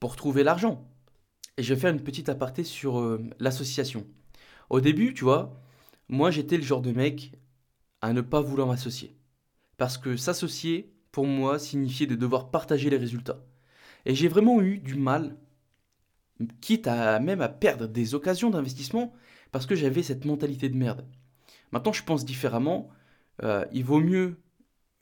pour 0.00 0.16
trouver 0.16 0.44
l'argent. 0.44 0.88
Et 1.56 1.62
je 1.62 1.72
vais 1.72 1.80
faire 1.80 1.92
une 1.92 2.02
petite 2.02 2.28
aparté 2.28 2.64
sur 2.64 2.98
euh, 2.98 3.24
l'association. 3.38 4.06
Au 4.68 4.80
début, 4.80 5.14
tu 5.14 5.24
vois, 5.24 5.60
moi 6.08 6.30
j'étais 6.30 6.56
le 6.56 6.62
genre 6.62 6.82
de 6.82 6.92
mec 6.92 7.32
à 8.02 8.12
ne 8.12 8.20
pas 8.20 8.40
vouloir 8.40 8.68
m'associer. 8.68 9.16
Parce 9.76 9.98
que 9.98 10.16
s'associer, 10.16 10.92
pour 11.12 11.26
moi, 11.26 11.58
signifiait 11.58 12.06
de 12.06 12.14
devoir 12.14 12.50
partager 12.50 12.90
les 12.90 12.96
résultats. 12.96 13.42
Et 14.04 14.14
j'ai 14.14 14.28
vraiment 14.28 14.60
eu 14.60 14.78
du 14.78 14.94
mal, 14.94 15.36
quitte 16.60 16.86
à 16.86 17.18
même 17.20 17.40
à 17.40 17.48
perdre 17.48 17.86
des 17.86 18.14
occasions 18.14 18.50
d'investissement, 18.50 19.14
parce 19.52 19.66
que 19.66 19.74
j'avais 19.74 20.02
cette 20.02 20.24
mentalité 20.24 20.68
de 20.68 20.76
merde. 20.76 21.06
Maintenant, 21.72 21.92
je 21.92 22.04
pense 22.04 22.24
différemment. 22.24 22.88
Euh, 23.42 23.64
il 23.72 23.84
vaut 23.84 24.00
mieux 24.00 24.38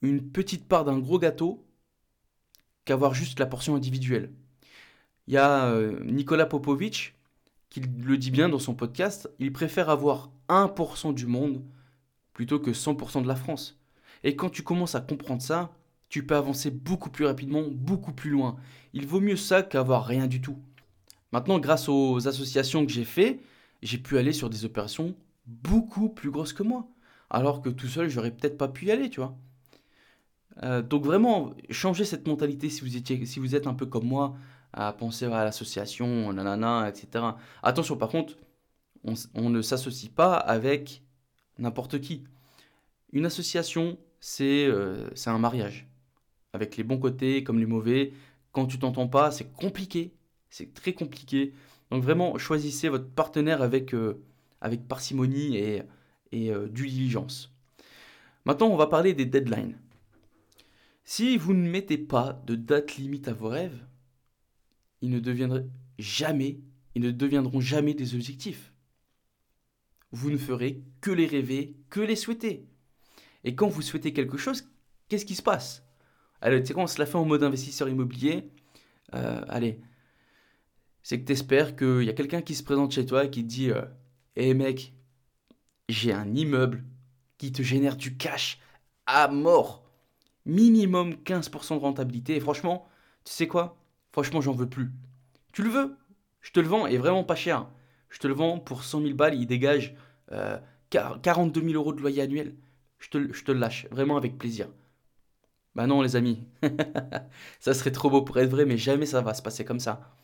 une 0.04 0.30
petite 0.30 0.66
part 0.66 0.84
d'un 0.84 0.98
gros 0.98 1.18
gâteau 1.18 1.64
qu'avoir 2.84 3.14
juste 3.14 3.40
la 3.40 3.46
portion 3.46 3.74
individuelle. 3.74 4.30
Il 5.26 5.34
y 5.34 5.38
a 5.38 5.66
euh, 5.66 6.00
Nicolas 6.04 6.46
Popovic 6.46 7.14
qui 7.70 7.80
le 7.80 8.16
dit 8.18 8.30
bien 8.30 8.48
dans 8.48 8.58
son 8.58 8.74
podcast, 8.74 9.28
il 9.40 9.52
préfère 9.52 9.90
avoir 9.90 10.30
1% 10.48 11.12
du 11.12 11.26
monde 11.26 11.64
plutôt 12.32 12.60
que 12.60 12.70
100% 12.70 13.22
de 13.22 13.28
la 13.28 13.34
France. 13.34 13.80
Et 14.22 14.36
quand 14.36 14.48
tu 14.48 14.62
commences 14.62 14.94
à 14.94 15.00
comprendre 15.00 15.42
ça, 15.42 15.72
tu 16.08 16.24
peux 16.24 16.36
avancer 16.36 16.70
beaucoup 16.70 17.10
plus 17.10 17.24
rapidement, 17.24 17.64
beaucoup 17.68 18.12
plus 18.12 18.30
loin. 18.30 18.56
Il 18.92 19.06
vaut 19.06 19.20
mieux 19.20 19.36
ça 19.36 19.64
qu'avoir 19.64 20.06
rien 20.06 20.28
du 20.28 20.40
tout. 20.40 20.56
Maintenant, 21.32 21.58
grâce 21.58 21.88
aux 21.88 22.28
associations 22.28 22.86
que 22.86 22.92
j'ai 22.92 23.04
fait, 23.04 23.40
j'ai 23.82 23.98
pu 23.98 24.18
aller 24.18 24.32
sur 24.32 24.48
des 24.48 24.64
opérations 24.64 25.16
beaucoup 25.46 26.08
plus 26.08 26.30
grosses 26.30 26.52
que 26.52 26.62
moi. 26.62 26.86
Alors 27.28 27.60
que 27.60 27.70
tout 27.70 27.88
seul, 27.88 28.08
j'aurais 28.08 28.30
peut-être 28.30 28.56
pas 28.56 28.68
pu 28.68 28.86
y 28.86 28.92
aller, 28.92 29.10
tu 29.10 29.18
vois. 29.18 29.36
Euh, 30.62 30.82
donc 30.82 31.04
vraiment, 31.04 31.52
changez 31.70 32.04
cette 32.04 32.26
mentalité 32.28 32.70
si 32.70 32.80
vous, 33.40 33.54
êtes 33.56 33.66
un 33.66 33.74
peu 33.74 33.86
comme 33.86 34.06
moi, 34.06 34.36
à 34.72 34.92
penser 34.92 35.26
à 35.26 35.44
l'association, 35.44 36.32
nanana, 36.32 36.88
etc. 36.88 37.24
Attention, 37.62 37.96
par 37.96 38.08
contre, 38.08 38.34
on, 39.34 39.50
ne 39.50 39.62
s'associe 39.62 40.10
pas 40.10 40.34
avec 40.34 41.02
n'importe 41.58 42.00
qui. 42.00 42.24
Une 43.12 43.26
association, 43.26 43.98
euh, 44.40 45.10
c'est 45.14 45.30
un 45.30 45.38
mariage. 45.38 45.88
Avec 46.52 46.76
les 46.76 46.84
bons 46.84 46.98
côtés 46.98 47.44
comme 47.44 47.58
les 47.58 47.66
mauvais. 47.66 48.12
Quand 48.52 48.66
tu 48.66 48.78
t'entends 48.78 49.08
pas, 49.08 49.30
c'est 49.30 49.52
compliqué. 49.52 50.14
C'est 50.50 50.72
très 50.72 50.92
compliqué. 50.92 51.52
Donc 51.90 52.02
vraiment, 52.02 52.38
choisissez 52.38 52.88
votre 52.88 53.08
partenaire 53.08 53.62
avec, 53.62 53.94
euh, 53.94 54.22
parcimonie 54.88 55.56
et, 55.56 55.82
euh, 56.34 56.68
diligence. 56.68 57.52
Maintenant, 58.44 58.68
on 58.68 58.76
va 58.76 58.86
parler 58.86 59.14
des 59.14 59.26
deadlines. 59.26 59.78
Si 61.04 61.36
vous 61.36 61.52
ne 61.52 61.68
mettez 61.68 61.98
pas 61.98 62.42
de 62.46 62.54
date 62.54 62.96
limite 62.96 63.28
à 63.28 63.34
vos 63.34 63.48
rêves, 63.48 63.86
ils 65.02 65.10
ne 65.10 65.20
deviendront 65.20 65.70
jamais, 65.98 66.62
des 67.94 68.14
objectifs. 68.14 68.72
Vous 70.12 70.30
ne 70.30 70.38
ferez 70.38 70.82
que 71.02 71.10
les 71.10 71.26
rêver, 71.26 71.76
que 71.90 72.00
les 72.00 72.16
souhaiter. 72.16 72.66
Et 73.44 73.54
quand 73.54 73.68
vous 73.68 73.82
souhaitez 73.82 74.14
quelque 74.14 74.38
chose, 74.38 74.64
qu'est-ce 75.08 75.26
qui 75.26 75.34
se 75.34 75.42
passe? 75.42 75.84
Allez, 76.40 76.60
tu 76.62 76.68
sais 76.68 76.74
quoi, 76.74 76.84
on 76.84 76.86
se 76.86 76.98
la 76.98 77.06
fait 77.06 77.16
en 77.16 77.26
mode 77.26 77.42
investisseur 77.42 77.88
immobilier? 77.88 78.50
Euh, 79.14 79.44
allez, 79.48 79.80
c'est 81.02 81.20
que 81.20 81.26
tu 81.26 81.32
espères 81.32 81.76
qu'il 81.76 82.04
y 82.04 82.08
a 82.08 82.14
quelqu'un 82.14 82.40
qui 82.40 82.54
se 82.54 82.62
présente 82.62 82.92
chez 82.92 83.04
toi 83.04 83.26
et 83.26 83.30
qui 83.30 83.42
te 83.42 83.48
dit 83.48 83.70
Hé 84.36 84.50
euh, 84.50 84.54
mec, 84.54 84.94
j'ai 85.90 86.14
un 86.14 86.34
immeuble 86.34 86.82
qui 87.36 87.52
te 87.52 87.62
génère 87.62 87.96
du 87.96 88.16
cash 88.16 88.58
à 89.04 89.28
mort. 89.28 89.83
Minimum 90.46 91.14
15% 91.24 91.76
de 91.76 91.80
rentabilité. 91.80 92.36
Et 92.36 92.40
franchement, 92.40 92.88
tu 93.24 93.32
sais 93.32 93.48
quoi? 93.48 93.76
Franchement, 94.12 94.40
j'en 94.40 94.52
veux 94.52 94.68
plus. 94.68 94.90
Tu 95.52 95.62
le 95.62 95.70
veux? 95.70 95.96
Je 96.40 96.52
te 96.52 96.60
le 96.60 96.68
vends 96.68 96.86
et 96.86 96.98
vraiment 96.98 97.24
pas 97.24 97.34
cher. 97.34 97.68
Je 98.10 98.18
te 98.18 98.28
le 98.28 98.34
vends 98.34 98.58
pour 98.58 98.84
100 98.84 99.02
000 99.02 99.14
balles, 99.14 99.34
il 99.34 99.46
dégage 99.46 99.94
42 100.90 101.60
euh, 101.60 101.64
000 101.64 101.74
euros 101.74 101.92
de 101.92 102.00
loyer 102.00 102.22
annuel. 102.22 102.54
Je 102.98 103.08
te, 103.08 103.32
je 103.32 103.44
te 103.44 103.52
le 103.52 103.58
lâche, 103.58 103.86
vraiment 103.90 104.16
avec 104.16 104.38
plaisir. 104.38 104.68
Bah 105.74 105.86
non, 105.86 106.02
les 106.02 106.16
amis. 106.16 106.46
ça 107.60 107.74
serait 107.74 107.90
trop 107.90 108.10
beau 108.10 108.22
pour 108.22 108.38
être 108.38 108.50
vrai, 108.50 108.64
mais 108.64 108.78
jamais 108.78 109.06
ça 109.06 109.20
va 109.20 109.34
se 109.34 109.42
passer 109.42 109.64
comme 109.64 109.80
ça. 109.80 110.14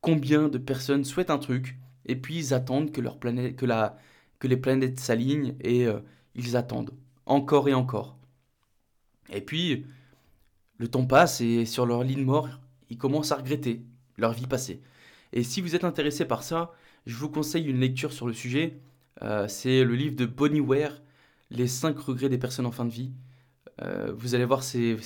Combien 0.00 0.48
de 0.48 0.58
personnes 0.58 1.04
souhaitent 1.04 1.30
un 1.30 1.38
truc 1.38 1.76
et 2.06 2.16
puis 2.16 2.36
ils 2.36 2.54
attendent 2.54 2.92
que, 2.92 3.00
leur 3.00 3.18
planète, 3.18 3.56
que, 3.56 3.66
la, 3.66 3.98
que 4.38 4.48
les 4.48 4.56
planètes 4.56 5.00
s'alignent 5.00 5.56
et 5.60 5.86
euh, 5.86 6.00
ils 6.34 6.56
attendent 6.56 6.94
encore 7.26 7.68
et 7.68 7.74
encore. 7.74 8.16
Et 9.30 9.40
puis, 9.40 9.86
le 10.78 10.88
temps 10.88 11.06
passe 11.06 11.40
et 11.40 11.64
sur 11.66 11.86
leur 11.86 12.04
ligne 12.04 12.24
mort, 12.24 12.48
ils 12.90 12.98
commencent 12.98 13.32
à 13.32 13.36
regretter 13.36 13.82
leur 14.18 14.32
vie 14.32 14.46
passée. 14.46 14.80
Et 15.32 15.42
si 15.42 15.60
vous 15.60 15.74
êtes 15.74 15.84
intéressé 15.84 16.24
par 16.24 16.42
ça, 16.42 16.72
je 17.06 17.16
vous 17.16 17.28
conseille 17.28 17.66
une 17.66 17.80
lecture 17.80 18.12
sur 18.12 18.26
le 18.26 18.32
sujet. 18.32 18.80
Euh, 19.22 19.48
c'est 19.48 19.84
le 19.84 19.94
livre 19.94 20.16
de 20.16 20.26
Bonnie 20.26 20.60
Ware, 20.60 21.02
Les 21.50 21.66
5 21.68 21.98
regrets 21.98 22.28
des 22.28 22.38
personnes 22.38 22.66
en 22.66 22.72
fin 22.72 22.84
de 22.84 22.90
vie. 22.90 23.12
Euh, 23.82 24.12
vous 24.16 24.34
allez 24.34 24.44
voir, 24.44 24.62
c'est, 24.62 24.96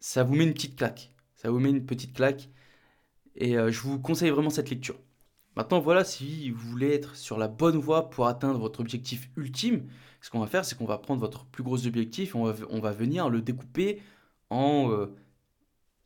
ça 0.00 0.24
vous 0.24 0.34
met 0.34 0.44
une 0.44 0.54
petite 0.54 0.76
claque. 0.76 1.12
Ça 1.34 1.50
vous 1.50 1.58
met 1.58 1.70
une 1.70 1.86
petite 1.86 2.14
claque. 2.14 2.48
Et 3.36 3.56
euh, 3.56 3.70
je 3.70 3.80
vous 3.80 3.98
conseille 3.98 4.30
vraiment 4.30 4.50
cette 4.50 4.70
lecture. 4.70 4.98
Maintenant, 5.56 5.80
voilà, 5.80 6.04
si 6.04 6.50
vous 6.50 6.68
voulez 6.70 6.92
être 6.92 7.16
sur 7.16 7.38
la 7.38 7.48
bonne 7.48 7.76
voie 7.76 8.10
pour 8.10 8.26
atteindre 8.26 8.58
votre 8.58 8.80
objectif 8.80 9.30
ultime, 9.36 9.86
ce 10.22 10.30
qu'on 10.30 10.40
va 10.40 10.46
faire, 10.46 10.64
c'est 10.64 10.78
qu'on 10.78 10.86
va 10.86 10.98
prendre 10.98 11.20
votre 11.20 11.44
plus 11.44 11.62
gros 11.62 11.86
objectif, 11.86 12.34
on 12.34 12.44
va, 12.44 12.92
venir 12.92 13.28
le 13.28 13.42
découper 13.42 14.00
en 14.48 15.08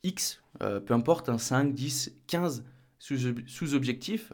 X, 0.03 0.41
euh, 0.63 0.79
peu 0.79 0.93
importe, 0.93 1.29
un 1.29 1.37
5, 1.37 1.73
10, 1.73 2.13
15 2.27 2.63
sous-objectifs, 2.99 4.33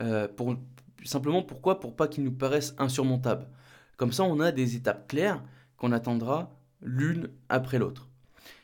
euh, 0.00 0.26
pour, 0.28 0.56
simplement 1.04 1.42
pourquoi? 1.42 1.80
Pour 1.80 1.94
pas 1.94 2.08
qu'ils 2.08 2.24
nous 2.24 2.32
paraissent 2.32 2.74
insurmontables. 2.78 3.48
Comme 3.96 4.12
ça, 4.12 4.24
on 4.24 4.40
a 4.40 4.52
des 4.52 4.76
étapes 4.76 5.08
claires 5.08 5.42
qu'on 5.76 5.92
attendra 5.92 6.56
l'une 6.80 7.30
après 7.48 7.78
l'autre. 7.78 8.08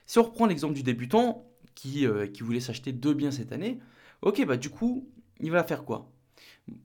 Si 0.07 0.19
on 0.19 0.25
reprend 0.25 0.47
l'exemple 0.47 0.75
du 0.75 0.83
débutant 0.83 1.45
qui, 1.75 2.07
euh, 2.07 2.27
qui 2.27 2.43
voulait 2.43 2.61
s'acheter 2.61 2.93
deux 2.93 3.15
biens 3.15 3.31
cette 3.31 3.53
année, 3.53 3.79
ok, 4.23 4.45
bah 4.47 4.57
du 4.57 4.71
coup, 4.71 5.09
il 5.41 5.51
va 5.51 5.63
faire 5.63 5.85
quoi? 5.85 6.11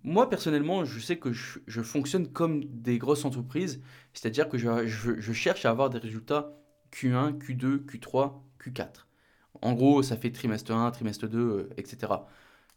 Moi, 0.04 0.30
personnellement, 0.30 0.86
je 0.86 1.00
sais 1.00 1.18
que 1.18 1.32
je, 1.34 1.82
fonctionne 1.82 2.28
comme 2.32 2.64
des 2.66 2.98
grosses 2.98 3.26
entreprises, 3.26 3.82
c'est-à-dire 4.14 4.50
que 4.50 4.58
je, 4.58 5.34
cherche 5.34 5.66
à 5.66 5.70
avoir 5.70 5.90
des 5.90 5.98
résultats 5.98 6.58
Q1, 6.92 7.38
Q2, 7.38 7.86
Q3, 7.86 8.34
Q4. 8.62 9.06
En 9.62 9.74
gros, 9.74 10.04
ça 10.04 10.18
fait 10.18 10.32
trimestre 10.32 10.72
1, 10.72 10.92
trimestre 10.92 11.28
2, 11.28 11.40
euh, 11.40 11.70
etc. 11.78 12.14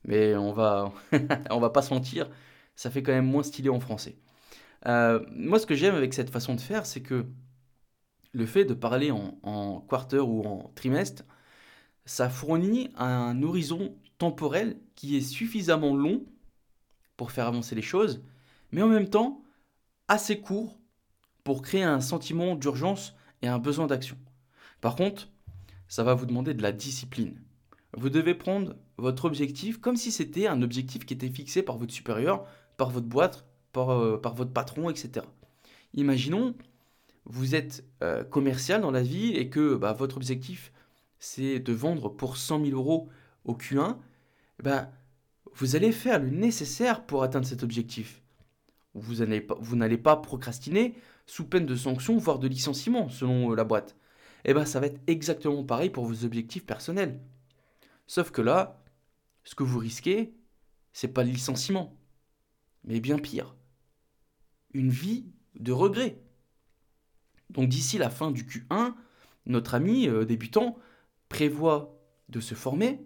Mais 0.04 0.36
on 0.36 0.52
va, 0.52 0.92
on 1.50 1.60
va 1.60 1.70
pas 1.70 1.82
se 1.82 1.92
mentir, 1.92 2.28
ça 2.76 2.90
fait 2.90 3.02
quand 3.02 3.12
même 3.12 3.26
moins 3.26 3.42
stylé 3.42 3.68
en 3.68 3.80
français. 3.80 4.16
Euh, 4.86 5.24
moi, 5.32 5.58
ce 5.58 5.66
que 5.66 5.74
j'aime 5.74 5.94
avec 5.94 6.14
cette 6.14 6.30
façon 6.30 6.54
de 6.54 6.60
faire, 6.60 6.86
c'est 6.86 7.02
que 7.02 7.26
le 8.32 8.46
fait 8.46 8.64
de 8.64 8.74
parler 8.74 9.10
en, 9.10 9.38
en 9.42 9.80
quarter 9.80 10.20
ou 10.20 10.42
en 10.44 10.70
trimestre, 10.74 11.24
ça 12.04 12.28
fournit 12.28 12.90
un 12.96 13.42
horizon 13.42 13.96
temporel 14.18 14.78
qui 14.94 15.16
est 15.16 15.20
suffisamment 15.20 15.94
long 15.96 16.24
pour 17.16 17.32
faire 17.32 17.46
avancer 17.46 17.74
les 17.74 17.82
choses, 17.82 18.22
mais 18.72 18.82
en 18.82 18.88
même 18.88 19.08
temps 19.08 19.42
assez 20.08 20.40
court 20.40 20.78
pour 21.44 21.62
créer 21.62 21.82
un 21.82 22.00
sentiment 22.00 22.56
d'urgence 22.56 23.14
et 23.42 23.48
un 23.48 23.58
besoin 23.58 23.86
d'action. 23.86 24.16
Par 24.80 24.96
contre, 24.96 25.28
ça 25.88 26.02
va 26.02 26.14
vous 26.14 26.26
demander 26.26 26.54
de 26.54 26.62
la 26.62 26.72
discipline. 26.72 27.40
Vous 27.96 28.10
devez 28.10 28.34
prendre 28.34 28.74
votre 28.98 29.24
objectif 29.24 29.80
comme 29.80 29.96
si 29.96 30.10
c'était 30.10 30.46
un 30.46 30.62
objectif 30.62 31.06
qui 31.06 31.14
était 31.14 31.30
fixé 31.30 31.62
par 31.62 31.78
votre 31.78 31.92
supérieur, 31.92 32.44
par 32.76 32.90
votre 32.90 33.06
boîte, 33.06 33.46
par, 33.72 33.90
euh, 33.90 34.20
par 34.20 34.34
votre 34.34 34.52
patron, 34.52 34.90
etc. 34.90 35.24
Imaginons, 35.94 36.54
vous 37.24 37.54
êtes 37.54 37.84
euh, 38.02 38.24
commercial 38.24 38.80
dans 38.80 38.90
la 38.90 39.02
vie 39.02 39.30
et 39.30 39.48
que 39.48 39.76
bah, 39.76 39.92
votre 39.92 40.16
objectif 40.16 40.72
c'est 41.18 41.58
de 41.58 41.72
vendre 41.72 42.08
pour 42.08 42.36
100 42.36 42.64
000 42.66 42.76
euros 42.76 43.08
au 43.44 43.54
Q1, 43.54 43.96
bah, 44.62 44.90
vous 45.56 45.76
allez 45.76 45.92
faire 45.92 46.20
le 46.20 46.30
nécessaire 46.30 47.04
pour 47.04 47.22
atteindre 47.22 47.46
cet 47.46 47.62
objectif. 47.62 48.22
Vous 48.94 49.16
n'allez 49.76 49.98
pas, 49.98 50.16
procrastiner 50.16 50.94
sous 51.26 51.44
peine 51.44 51.66
de 51.66 51.76
sanctions, 51.76 52.16
voire 52.16 52.38
de 52.38 52.48
licenciement, 52.48 53.08
selon 53.08 53.52
euh, 53.52 53.56
la 53.56 53.64
boîte 53.64 53.96
eh 54.48 54.54
bien 54.54 54.64
ça 54.64 54.78
va 54.78 54.86
être 54.86 55.00
exactement 55.08 55.64
pareil 55.64 55.90
pour 55.90 56.06
vos 56.06 56.24
objectifs 56.24 56.64
personnels. 56.64 57.20
Sauf 58.06 58.30
que 58.30 58.40
là, 58.40 58.80
ce 59.42 59.56
que 59.56 59.64
vous 59.64 59.80
risquez, 59.80 60.34
c'est 60.92 61.08
pas 61.08 61.24
le 61.24 61.30
licenciement, 61.30 61.98
mais 62.84 63.00
bien 63.00 63.18
pire, 63.18 63.56
une 64.72 64.90
vie 64.90 65.26
de 65.56 65.72
regret. 65.72 66.22
Donc 67.50 67.68
d'ici 67.68 67.98
la 67.98 68.08
fin 68.08 68.30
du 68.30 68.44
Q1, 68.44 68.94
notre 69.46 69.74
ami 69.74 70.08
euh, 70.08 70.24
débutant 70.24 70.78
prévoit 71.28 71.98
de 72.28 72.38
se 72.38 72.54
former. 72.54 73.04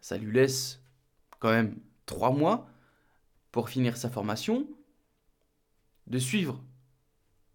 Ça 0.00 0.16
lui 0.16 0.32
laisse 0.32 0.82
quand 1.38 1.50
même 1.50 1.76
trois 2.06 2.32
mois 2.32 2.68
pour 3.52 3.68
finir 3.68 3.96
sa 3.96 4.10
formation, 4.10 4.66
de 6.06 6.18
suivre, 6.18 6.62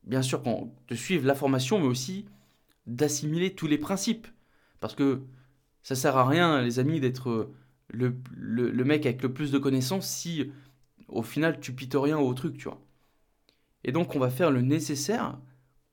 bien 0.04 0.22
sûr, 0.22 0.42
de 0.88 0.96
suivre 0.96 1.26
la 1.26 1.36
formation, 1.36 1.80
mais 1.80 1.88
aussi 1.88 2.26
d'assimiler 2.86 3.56
tous 3.56 3.68
les 3.68 3.78
principes. 3.78 4.28
Parce 4.80 4.96
que 4.96 5.22
ça 5.82 5.96
sert 5.96 6.18
à 6.18 6.28
rien, 6.28 6.62
les 6.62 6.80
amis, 6.80 7.00
d'être 7.00 7.52
le, 7.90 8.16
le, 8.32 8.84
mec 8.84 9.06
avec 9.06 9.22
le 9.22 9.34
plus 9.34 9.52
de 9.52 9.58
connaissances 9.58 10.08
si 10.08 10.52
au 11.08 11.24
final 11.24 11.60
tu 11.60 11.74
pites 11.74 11.96
rien 11.96 12.18
au 12.18 12.34
truc, 12.34 12.58
tu 12.58 12.66
vois. 12.66 12.82
Et 13.84 13.92
donc 13.92 14.16
on 14.16 14.20
va 14.20 14.30
faire 14.30 14.52
le 14.52 14.62
nécessaire 14.62 15.40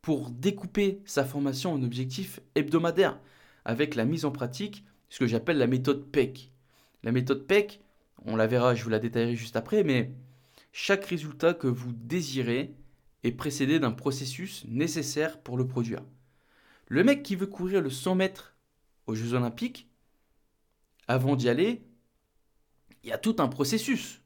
pour 0.02 0.30
découper 0.30 1.02
sa 1.04 1.24
formation 1.24 1.72
en 1.72 1.82
objectifs 1.82 2.40
hebdomadaires 2.54 3.18
avec 3.64 3.94
la 3.94 4.04
mise 4.04 4.24
en 4.24 4.30
pratique, 4.30 4.84
ce 5.08 5.18
que 5.18 5.26
j'appelle 5.26 5.58
la 5.58 5.66
méthode 5.66 6.06
PEC. 6.10 6.49
La 7.02 7.12
méthode 7.12 7.46
PEC, 7.46 7.80
on 8.24 8.36
la 8.36 8.46
verra, 8.46 8.74
je 8.74 8.84
vous 8.84 8.90
la 8.90 8.98
détaillerai 8.98 9.36
juste 9.36 9.56
après, 9.56 9.84
mais 9.84 10.12
chaque 10.72 11.04
résultat 11.04 11.54
que 11.54 11.66
vous 11.66 11.92
désirez 11.92 12.74
est 13.24 13.32
précédé 13.32 13.78
d'un 13.78 13.92
processus 13.92 14.64
nécessaire 14.68 15.40
pour 15.40 15.56
le 15.56 15.66
produire. 15.66 16.02
Le 16.86 17.04
mec 17.04 17.22
qui 17.22 17.36
veut 17.36 17.46
courir 17.46 17.80
le 17.80 17.90
100 17.90 18.14
mètres 18.14 18.54
aux 19.06 19.14
Jeux 19.14 19.34
Olympiques, 19.34 19.88
avant 21.08 21.36
d'y 21.36 21.48
aller, 21.48 21.82
il 23.02 23.10
y 23.10 23.12
a 23.12 23.18
tout 23.18 23.36
un 23.38 23.48
processus 23.48 24.20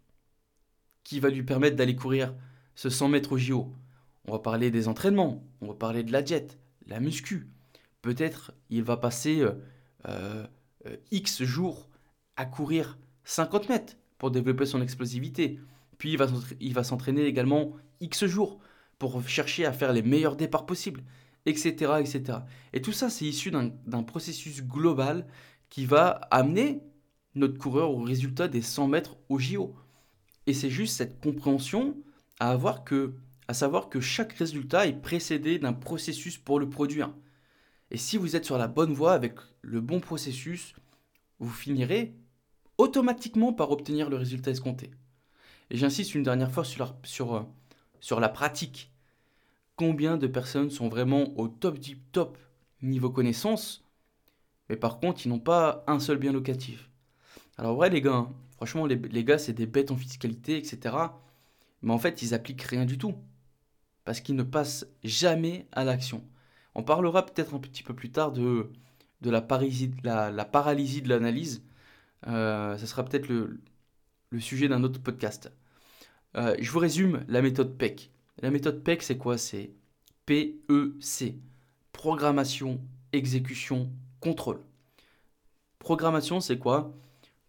qui 1.05 1.21
va 1.21 1.31
lui 1.31 1.43
permettre 1.43 1.77
d'aller 1.77 1.97
courir 1.97 2.35
ce 2.75 2.91
100 2.91 3.09
mètres 3.09 3.33
au 3.33 3.39
JO. 3.39 3.73
On 4.27 4.33
va 4.33 4.39
parler 4.39 4.71
des 4.71 4.89
entraînements, 4.89 5.45
on 5.61 5.69
va 5.69 5.75
parler 5.75 6.03
de 6.03 6.13
la 6.13 6.25
jet, 6.25 6.59
la 6.87 7.01
muscu. 7.01 7.49
Peut-être 8.03 8.53
il 8.71 8.83
va 8.83 8.97
passer 8.97 9.41
euh, 9.41 9.53
euh, 10.07 10.47
X 11.11 11.43
jours 11.43 11.89
à 12.37 12.45
courir 12.45 12.99
50 13.25 13.69
mètres 13.69 13.97
pour 14.19 14.31
développer 14.31 14.67
son 14.67 14.83
explosivité. 14.83 15.59
Puis 15.99 16.17
il 16.61 16.75
va 16.75 16.85
s'entraîner 16.85 17.25
également 17.25 17.73
X 18.01 18.27
jours 18.27 18.59
pour 18.99 19.27
chercher 19.29 19.67
à 19.67 19.73
faire 19.73 19.93
les 19.93 20.03
meilleurs 20.03 20.37
départs 20.37 20.67
possibles, 20.67 21.03
etc. 21.47 21.93
etc. 22.01 22.39
Et 22.73 22.81
tout 22.81 22.93
ça, 22.93 23.11
c'est 23.11 23.25
issu 23.25 23.51
d'un 23.51 24.03
processus 24.03 24.63
global 24.63 25.27
qui 25.69 25.87
va 25.87 26.09
amener 26.31 26.83
notre 27.35 27.59
coureur 27.59 27.91
au 27.91 28.03
résultat 28.03 28.49
des 28.49 28.63
100 28.63 28.89
mètres 28.89 29.17
au 29.29 29.39
JO. 29.39 29.75
Et 30.47 30.55
c'est 30.55 30.71
juste 30.71 30.97
cette 30.97 31.21
compréhension 31.21 31.97
à 32.39 32.51
avoir 32.51 32.85
que, 32.85 33.15
à 33.49 33.55
savoir 33.55 33.89
que 33.89 34.01
chaque 34.01 34.33
résultat 34.33 34.87
est 34.87 35.01
précédé 35.01 35.59
d'un 35.59 35.73
processus 35.73 36.39
pour 36.39 36.61
le 36.61 36.69
produire. 36.69 37.13
Et 37.91 37.97
si 37.97 38.17
vous 38.17 38.37
êtes 38.37 38.45
sur 38.45 38.59
la 38.59 38.69
bonne 38.69 38.93
voie 38.93 39.13
avec 39.13 39.35
le 39.63 39.81
bon 39.81 40.01
processus, 40.01 40.75
vous 41.39 41.51
finirez 41.51 42.15
automatiquement 42.79 43.53
par 43.53 43.71
obtenir 43.71 44.11
le 44.11 44.17
résultat 44.17 44.51
escompté. 44.51 44.91
Et 45.71 45.77
j'insiste 45.77 46.15
une 46.15 46.23
dernière 46.23 46.51
fois 46.51 46.65
sur 46.65 46.85
la, 46.85 46.97
sur, 47.05 47.35
euh, 47.35 47.43
sur 48.01 48.21
la 48.21 48.29
pratique. 48.29 48.93
Combien 49.77 50.17
de 50.17 50.27
personnes 50.27 50.71
sont 50.71 50.89
vraiment 50.89 51.37
au 51.39 51.49
top 51.49 51.79
du 51.79 51.99
top 51.99 52.39
niveau 52.83 53.11
connaissance, 53.11 53.85
mais 54.69 54.77
par 54.77 55.01
contre 55.01 55.27
ils 55.27 55.29
n'ont 55.29 55.41
pas 55.41 55.85
un 55.87 55.99
seul 55.99 56.19
bien 56.19 56.33
locatif 56.33 56.91
Alors 57.57 57.77
ouais 57.77 57.91
les 57.91 58.01
gars, 58.01 58.15
hein, 58.15 58.33
franchement 58.57 58.87
les, 58.87 58.97
les 58.97 59.25
gars 59.25 59.39
c'est 59.39 59.53
des 59.53 59.67
bêtes 59.67 59.91
en 59.91 59.97
fiscalité, 59.97 60.57
etc. 60.59 60.97
Mais 61.83 61.93
en 61.93 61.99
fait 61.99 62.23
ils 62.23 62.35
appliquent 62.35 62.63
rien 62.63 62.85
du 62.85 62.99
tout. 62.99 63.15
Parce 64.05 64.21
qu'ils 64.21 64.37
ne 64.37 64.43
passent 64.43 64.87
jamais 65.03 65.67
à 65.73 65.85
l'action. 65.85 66.23
On 66.75 66.83
parlera 66.83 67.25
peut-être 67.25 67.55
un 67.55 67.59
petit 67.59 67.83
peu 67.83 67.95
plus 67.95 68.11
tard 68.11 68.33
de, 68.33 68.71
de 69.23 69.31
la, 69.31 69.41
paralysie, 69.41 69.93
la, 70.03 70.31
la 70.31 70.45
paralysie 70.45 71.03
de 71.03 71.09
l'analyse. 71.09 71.63
Euh, 72.27 72.79
ça 72.79 72.87
sera 72.87 73.05
peut-être 73.05 73.29
le, 73.29 73.61
sujet 74.39 74.69
d'un 74.69 74.83
autre 74.83 75.01
podcast. 75.01 75.53
Euh, 76.37 76.57
je 76.59 76.71
vous 76.71 76.81
résume 76.81 77.25
la 77.29 77.41
méthode 77.43 77.77
PEC. 77.77 78.11
La 78.43 78.51
méthode 78.51 78.83
PEC, 78.83 79.03
c'est 79.03 79.17
quoi? 79.17 79.39
C'est 79.39 79.71
PEC. 80.27 81.35
Programmation, 81.93 82.81
exécution, 83.13 83.91
contrôle. 84.21 84.61
Programmation, 85.79 86.41
c'est 86.41 86.59
quoi? 86.59 86.93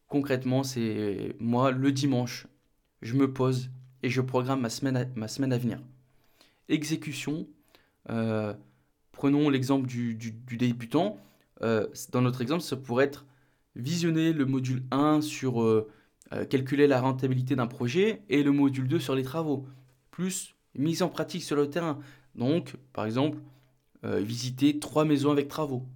Concrètement, 0.08 0.64
c'est 0.64 1.36
moi, 1.40 1.72
le 1.72 1.92
dimanche, 1.92 2.48
je 3.02 3.16
me 3.16 3.34
pose 3.34 3.72
et 4.04 4.10
je 4.10 4.22
programme 4.22 4.62
ma 4.62 4.70
semaine 4.70 4.98
à, 4.98 5.06
ma 5.16 5.28
semaine 5.28 5.52
à 5.52 5.58
venir. 5.58 5.80
Exécution, 6.70 7.48
euh, 8.12 8.54
prenons 9.12 9.50
l'exemple 9.50 9.88
du, 9.88 10.16
débutant. 10.16 11.18
Dans 11.62 12.22
notre 12.22 12.42
exemple, 12.42 12.62
ça 12.62 12.76
pourrait 12.76 13.06
être 13.06 13.26
visionner 13.76 14.34
le 14.34 14.46
module 14.46 14.84
1 14.92 15.22
sur 15.22 15.62
euh, 15.62 15.88
calculer 16.50 16.88
la 16.88 17.02
rentabilité 17.02 17.56
d'un 17.56 17.68
projet 17.68 18.24
et 18.30 18.44
le 18.44 18.52
module 18.52 18.88
2 18.88 19.00
sur 19.00 19.16
les 19.16 19.24
travaux, 19.24 19.68
plus 20.12 20.56
mise 20.76 21.04
en 21.04 21.10
pratique 21.10 21.44
sur 21.44 21.56
le 21.56 21.70
terrain. 21.70 22.00
Donc, 22.36 22.76
par 22.94 23.06
exemple, 23.06 23.38
visiter 24.04 24.78
trois 24.78 25.04
maisons 25.04 25.32
avec 25.32 25.48
travaux. 25.48 25.88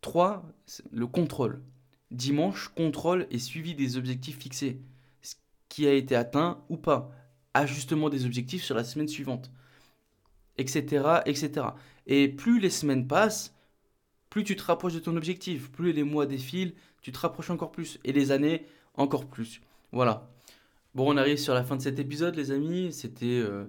3. 0.00 0.44
Le 0.92 1.06
contrôle. 1.06 1.62
Dimanche, 2.10 2.68
contrôle 2.74 3.26
et 3.30 3.38
suivi 3.38 3.74
des 3.74 3.96
objectifs 3.96 4.38
fixés. 4.38 4.80
Ce 5.22 5.34
qui 5.68 5.86
a 5.86 5.92
été 5.92 6.16
atteint 6.16 6.62
ou 6.68 6.76
pas. 6.76 7.10
Ajustement 7.54 8.08
des 8.08 8.24
objectifs 8.24 8.62
sur 8.62 8.74
la 8.74 8.84
semaine 8.84 9.08
suivante. 9.08 9.50
Etc. 10.56 11.04
etc. 11.26 11.66
Et 12.06 12.28
plus 12.28 12.60
les 12.60 12.70
semaines 12.70 13.06
passent, 13.06 13.54
plus 14.30 14.44
tu 14.44 14.56
te 14.56 14.62
rapproches 14.62 14.94
de 14.94 14.98
ton 14.98 15.16
objectif. 15.16 15.70
Plus 15.70 15.92
les 15.92 16.02
mois 16.02 16.26
défilent, 16.26 16.74
tu 17.02 17.12
te 17.12 17.18
rapproches 17.18 17.50
encore 17.50 17.72
plus. 17.72 17.98
Et 18.04 18.12
les 18.12 18.30
années, 18.30 18.66
encore 18.94 19.26
plus. 19.26 19.60
Voilà. 19.92 20.30
Bon, 20.94 21.12
on 21.12 21.16
arrive 21.16 21.38
sur 21.38 21.54
la 21.54 21.64
fin 21.64 21.76
de 21.76 21.82
cet 21.82 21.98
épisode, 21.98 22.34
les 22.34 22.50
amis. 22.50 22.92
C'était 22.92 23.26
euh, 23.26 23.64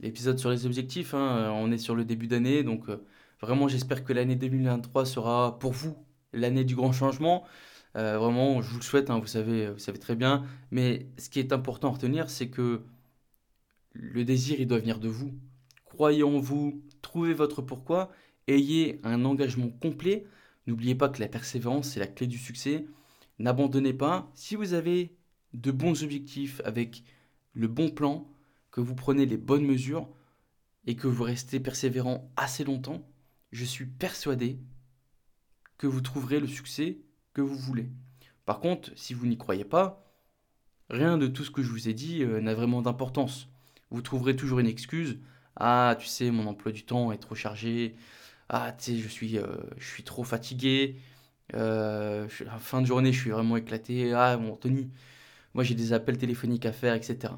l'épisode 0.00 0.38
sur 0.38 0.50
les 0.50 0.66
objectifs. 0.66 1.14
Hein. 1.14 1.52
On 1.54 1.70
est 1.72 1.78
sur 1.78 1.94
le 1.94 2.04
début 2.04 2.26
d'année. 2.26 2.62
Donc, 2.62 2.88
euh, 2.88 3.04
vraiment, 3.40 3.68
j'espère 3.68 4.04
que 4.04 4.12
l'année 4.12 4.36
2023 4.36 5.06
sera 5.06 5.58
pour 5.58 5.72
vous 5.72 5.96
l'année 6.32 6.64
du 6.64 6.74
grand 6.74 6.92
changement. 6.92 7.44
Euh, 7.96 8.18
vraiment, 8.18 8.60
je 8.60 8.70
vous 8.70 8.78
le 8.78 8.82
souhaite, 8.82 9.08
hein, 9.10 9.18
vous, 9.20 9.26
savez, 9.26 9.70
vous 9.70 9.78
savez 9.78 9.98
très 9.98 10.16
bien. 10.16 10.44
Mais 10.70 11.06
ce 11.18 11.30
qui 11.30 11.38
est 11.38 11.52
important 11.52 11.88
à 11.88 11.92
retenir, 11.92 12.28
c'est 12.28 12.48
que 12.48 12.82
le 13.92 14.24
désir, 14.24 14.60
il 14.60 14.66
doit 14.66 14.78
venir 14.78 14.98
de 14.98 15.08
vous. 15.08 15.32
Croyez 15.84 16.24
en 16.24 16.40
vous, 16.40 16.82
trouvez 17.02 17.34
votre 17.34 17.62
pourquoi, 17.62 18.10
ayez 18.48 19.00
un 19.04 19.24
engagement 19.24 19.70
complet. 19.70 20.26
N'oubliez 20.66 20.94
pas 20.94 21.08
que 21.08 21.20
la 21.20 21.28
persévérance, 21.28 21.90
c'est 21.90 22.00
la 22.00 22.06
clé 22.06 22.26
du 22.26 22.38
succès. 22.38 22.86
N'abandonnez 23.38 23.92
pas. 23.92 24.30
Si 24.34 24.56
vous 24.56 24.74
avez 24.74 25.16
de 25.52 25.70
bons 25.70 26.02
objectifs 26.02 26.60
avec 26.64 27.04
le 27.52 27.68
bon 27.68 27.90
plan, 27.90 28.28
que 28.70 28.80
vous 28.80 28.96
prenez 28.96 29.24
les 29.24 29.36
bonnes 29.36 29.64
mesures 29.64 30.08
et 30.86 30.96
que 30.96 31.06
vous 31.06 31.22
restez 31.22 31.60
persévérant 31.60 32.32
assez 32.36 32.64
longtemps, 32.64 33.06
je 33.52 33.64
suis 33.64 33.86
persuadé 33.86 34.58
que 35.78 35.86
vous 35.86 36.00
trouverez 36.00 36.40
le 36.40 36.48
succès 36.48 36.98
que 37.34 37.40
vous 37.40 37.56
voulez. 37.56 37.88
Par 38.46 38.58
contre, 38.58 38.90
si 38.96 39.14
vous 39.14 39.26
n'y 39.26 39.38
croyez 39.38 39.64
pas, 39.64 40.12
rien 40.90 41.18
de 41.18 41.28
tout 41.28 41.44
ce 41.44 41.52
que 41.52 41.62
je 41.62 41.70
vous 41.70 41.88
ai 41.88 41.94
dit 41.94 42.22
euh, 42.22 42.40
n'a 42.40 42.54
vraiment 42.54 42.82
d'importance. 42.82 43.48
Vous 43.90 44.02
trouverez 44.02 44.34
toujours 44.34 44.58
une 44.58 44.66
excuse. 44.66 45.18
Ah, 45.56 45.96
tu 45.98 46.06
sais, 46.06 46.32
mon 46.32 46.46
emploi 46.48 46.72
du 46.72 46.84
temps 46.84 47.12
est 47.12 47.18
trop 47.18 47.36
chargé. 47.36 47.94
Ah, 48.56 48.72
tu 48.78 48.84
sais, 48.84 48.98
je 48.98 49.08
suis, 49.08 49.36
euh, 49.36 49.46
je 49.78 49.84
suis 49.84 50.04
trop 50.04 50.22
fatigué. 50.22 50.96
Euh, 51.54 52.28
fin 52.60 52.80
de 52.82 52.86
journée, 52.86 53.12
je 53.12 53.20
suis 53.20 53.30
vraiment 53.30 53.56
éclaté. 53.56 54.12
Ah, 54.12 54.36
bon, 54.36 54.54
Tony, 54.54 54.90
moi 55.54 55.64
j'ai 55.64 55.74
des 55.74 55.92
appels 55.92 56.18
téléphoniques 56.18 56.64
à 56.66 56.72
faire, 56.72 56.94
etc. 56.94 57.34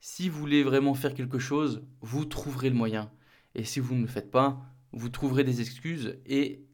Si 0.00 0.30
vous 0.30 0.38
voulez 0.40 0.62
vraiment 0.64 0.94
faire 0.94 1.12
quelque 1.14 1.38
chose, 1.38 1.82
vous 2.00 2.24
trouverez 2.24 2.70
le 2.70 2.76
moyen. 2.76 3.10
Et 3.54 3.64
si 3.64 3.80
vous 3.80 3.94
ne 3.94 4.00
le 4.02 4.06
faites 4.06 4.30
pas, 4.30 4.58
vous 4.92 5.10
trouverez 5.10 5.44
des 5.44 5.60
excuses 5.60 6.18
et 6.26 6.64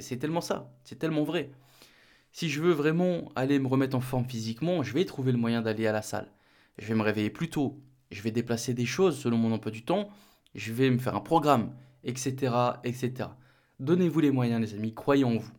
c'est 0.00 0.18
tellement 0.18 0.40
ça, 0.40 0.72
c'est 0.84 0.98
tellement 0.98 1.22
vrai. 1.24 1.52
Si 2.32 2.48
je 2.48 2.60
veux 2.60 2.72
vraiment 2.72 3.30
aller 3.36 3.60
me 3.60 3.68
remettre 3.68 3.96
en 3.96 4.00
forme 4.00 4.26
physiquement, 4.28 4.82
je 4.82 4.94
vais 4.94 5.04
trouver 5.04 5.30
le 5.32 5.38
moyen 5.38 5.62
d'aller 5.62 5.86
à 5.86 5.92
la 5.92 6.02
salle. 6.02 6.32
Je 6.78 6.86
vais 6.88 6.94
me 6.96 7.02
réveiller 7.02 7.30
plus 7.30 7.50
tôt, 7.50 7.80
je 8.10 8.20
vais 8.22 8.32
déplacer 8.32 8.74
des 8.74 8.86
choses 8.86 9.18
selon 9.18 9.38
mon 9.38 9.52
emploi 9.52 9.70
du 9.70 9.84
temps, 9.84 10.10
je 10.58 10.72
vais 10.72 10.90
me 10.90 10.98
faire 10.98 11.14
un 11.14 11.20
programme, 11.20 11.72
etc. 12.02 12.52
etc. 12.82 13.30
Donnez-vous 13.78 14.20
les 14.20 14.32
moyens 14.32 14.60
les 14.60 14.74
amis, 14.74 14.92
croyez 14.92 15.24
en 15.24 15.36
vous. 15.36 15.50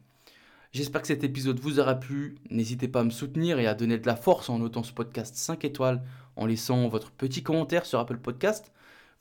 J'espère 0.73 1.01
que 1.01 1.07
cet 1.07 1.23
épisode 1.23 1.59
vous 1.59 1.79
aura 1.79 1.95
plu. 1.95 2.35
N'hésitez 2.51 2.89
pas 2.89 2.99
à 2.99 3.03
me 3.05 3.09
soutenir 3.09 3.59
et 3.59 3.65
à 3.65 3.73
donner 3.73 3.97
de 3.97 4.05
la 4.05 4.17
force 4.17 4.49
en 4.49 4.59
notant 4.59 4.83
ce 4.83 4.91
podcast 4.91 5.35
5 5.35 5.63
étoiles, 5.63 6.03
en 6.35 6.45
laissant 6.45 6.87
votre 6.89 7.11
petit 7.11 7.41
commentaire 7.41 7.85
sur 7.85 7.97
Apple 7.97 8.17
Podcast. 8.17 8.71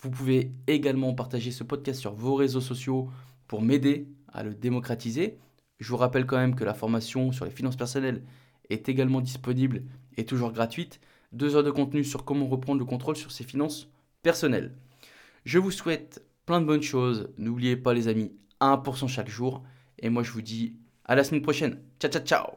Vous 0.00 0.10
pouvez 0.10 0.52
également 0.66 1.14
partager 1.14 1.52
ce 1.52 1.62
podcast 1.62 2.00
sur 2.00 2.12
vos 2.12 2.34
réseaux 2.34 2.60
sociaux 2.60 3.08
pour 3.46 3.62
m'aider 3.62 4.08
à 4.32 4.42
le 4.42 4.54
démocratiser. 4.54 5.38
Je 5.78 5.88
vous 5.88 5.96
rappelle 5.96 6.26
quand 6.26 6.36
même 6.36 6.56
que 6.56 6.64
la 6.64 6.74
formation 6.74 7.30
sur 7.30 7.44
les 7.44 7.52
finances 7.52 7.76
personnelles 7.76 8.24
est 8.68 8.88
également 8.88 9.20
disponible 9.20 9.84
et 10.16 10.24
toujours 10.24 10.50
gratuite. 10.50 11.00
Deux 11.32 11.54
heures 11.54 11.62
de 11.62 11.70
contenu 11.70 12.02
sur 12.02 12.24
comment 12.24 12.48
reprendre 12.48 12.80
le 12.80 12.84
contrôle 12.84 13.16
sur 13.16 13.30
ses 13.30 13.44
finances 13.44 13.88
personnelles. 14.22 14.74
Je 15.48 15.58
vous 15.58 15.70
souhaite 15.70 16.22
plein 16.44 16.60
de 16.60 16.66
bonnes 16.66 16.82
choses. 16.82 17.32
N'oubliez 17.38 17.74
pas 17.74 17.94
les 17.94 18.06
amis, 18.06 18.32
1% 18.60 19.08
chaque 19.08 19.30
jour. 19.30 19.62
Et 19.98 20.10
moi 20.10 20.22
je 20.22 20.30
vous 20.30 20.42
dis 20.42 20.76
à 21.06 21.14
la 21.14 21.24
semaine 21.24 21.40
prochaine. 21.40 21.80
Ciao 21.98 22.10
ciao 22.10 22.22
ciao 22.22 22.46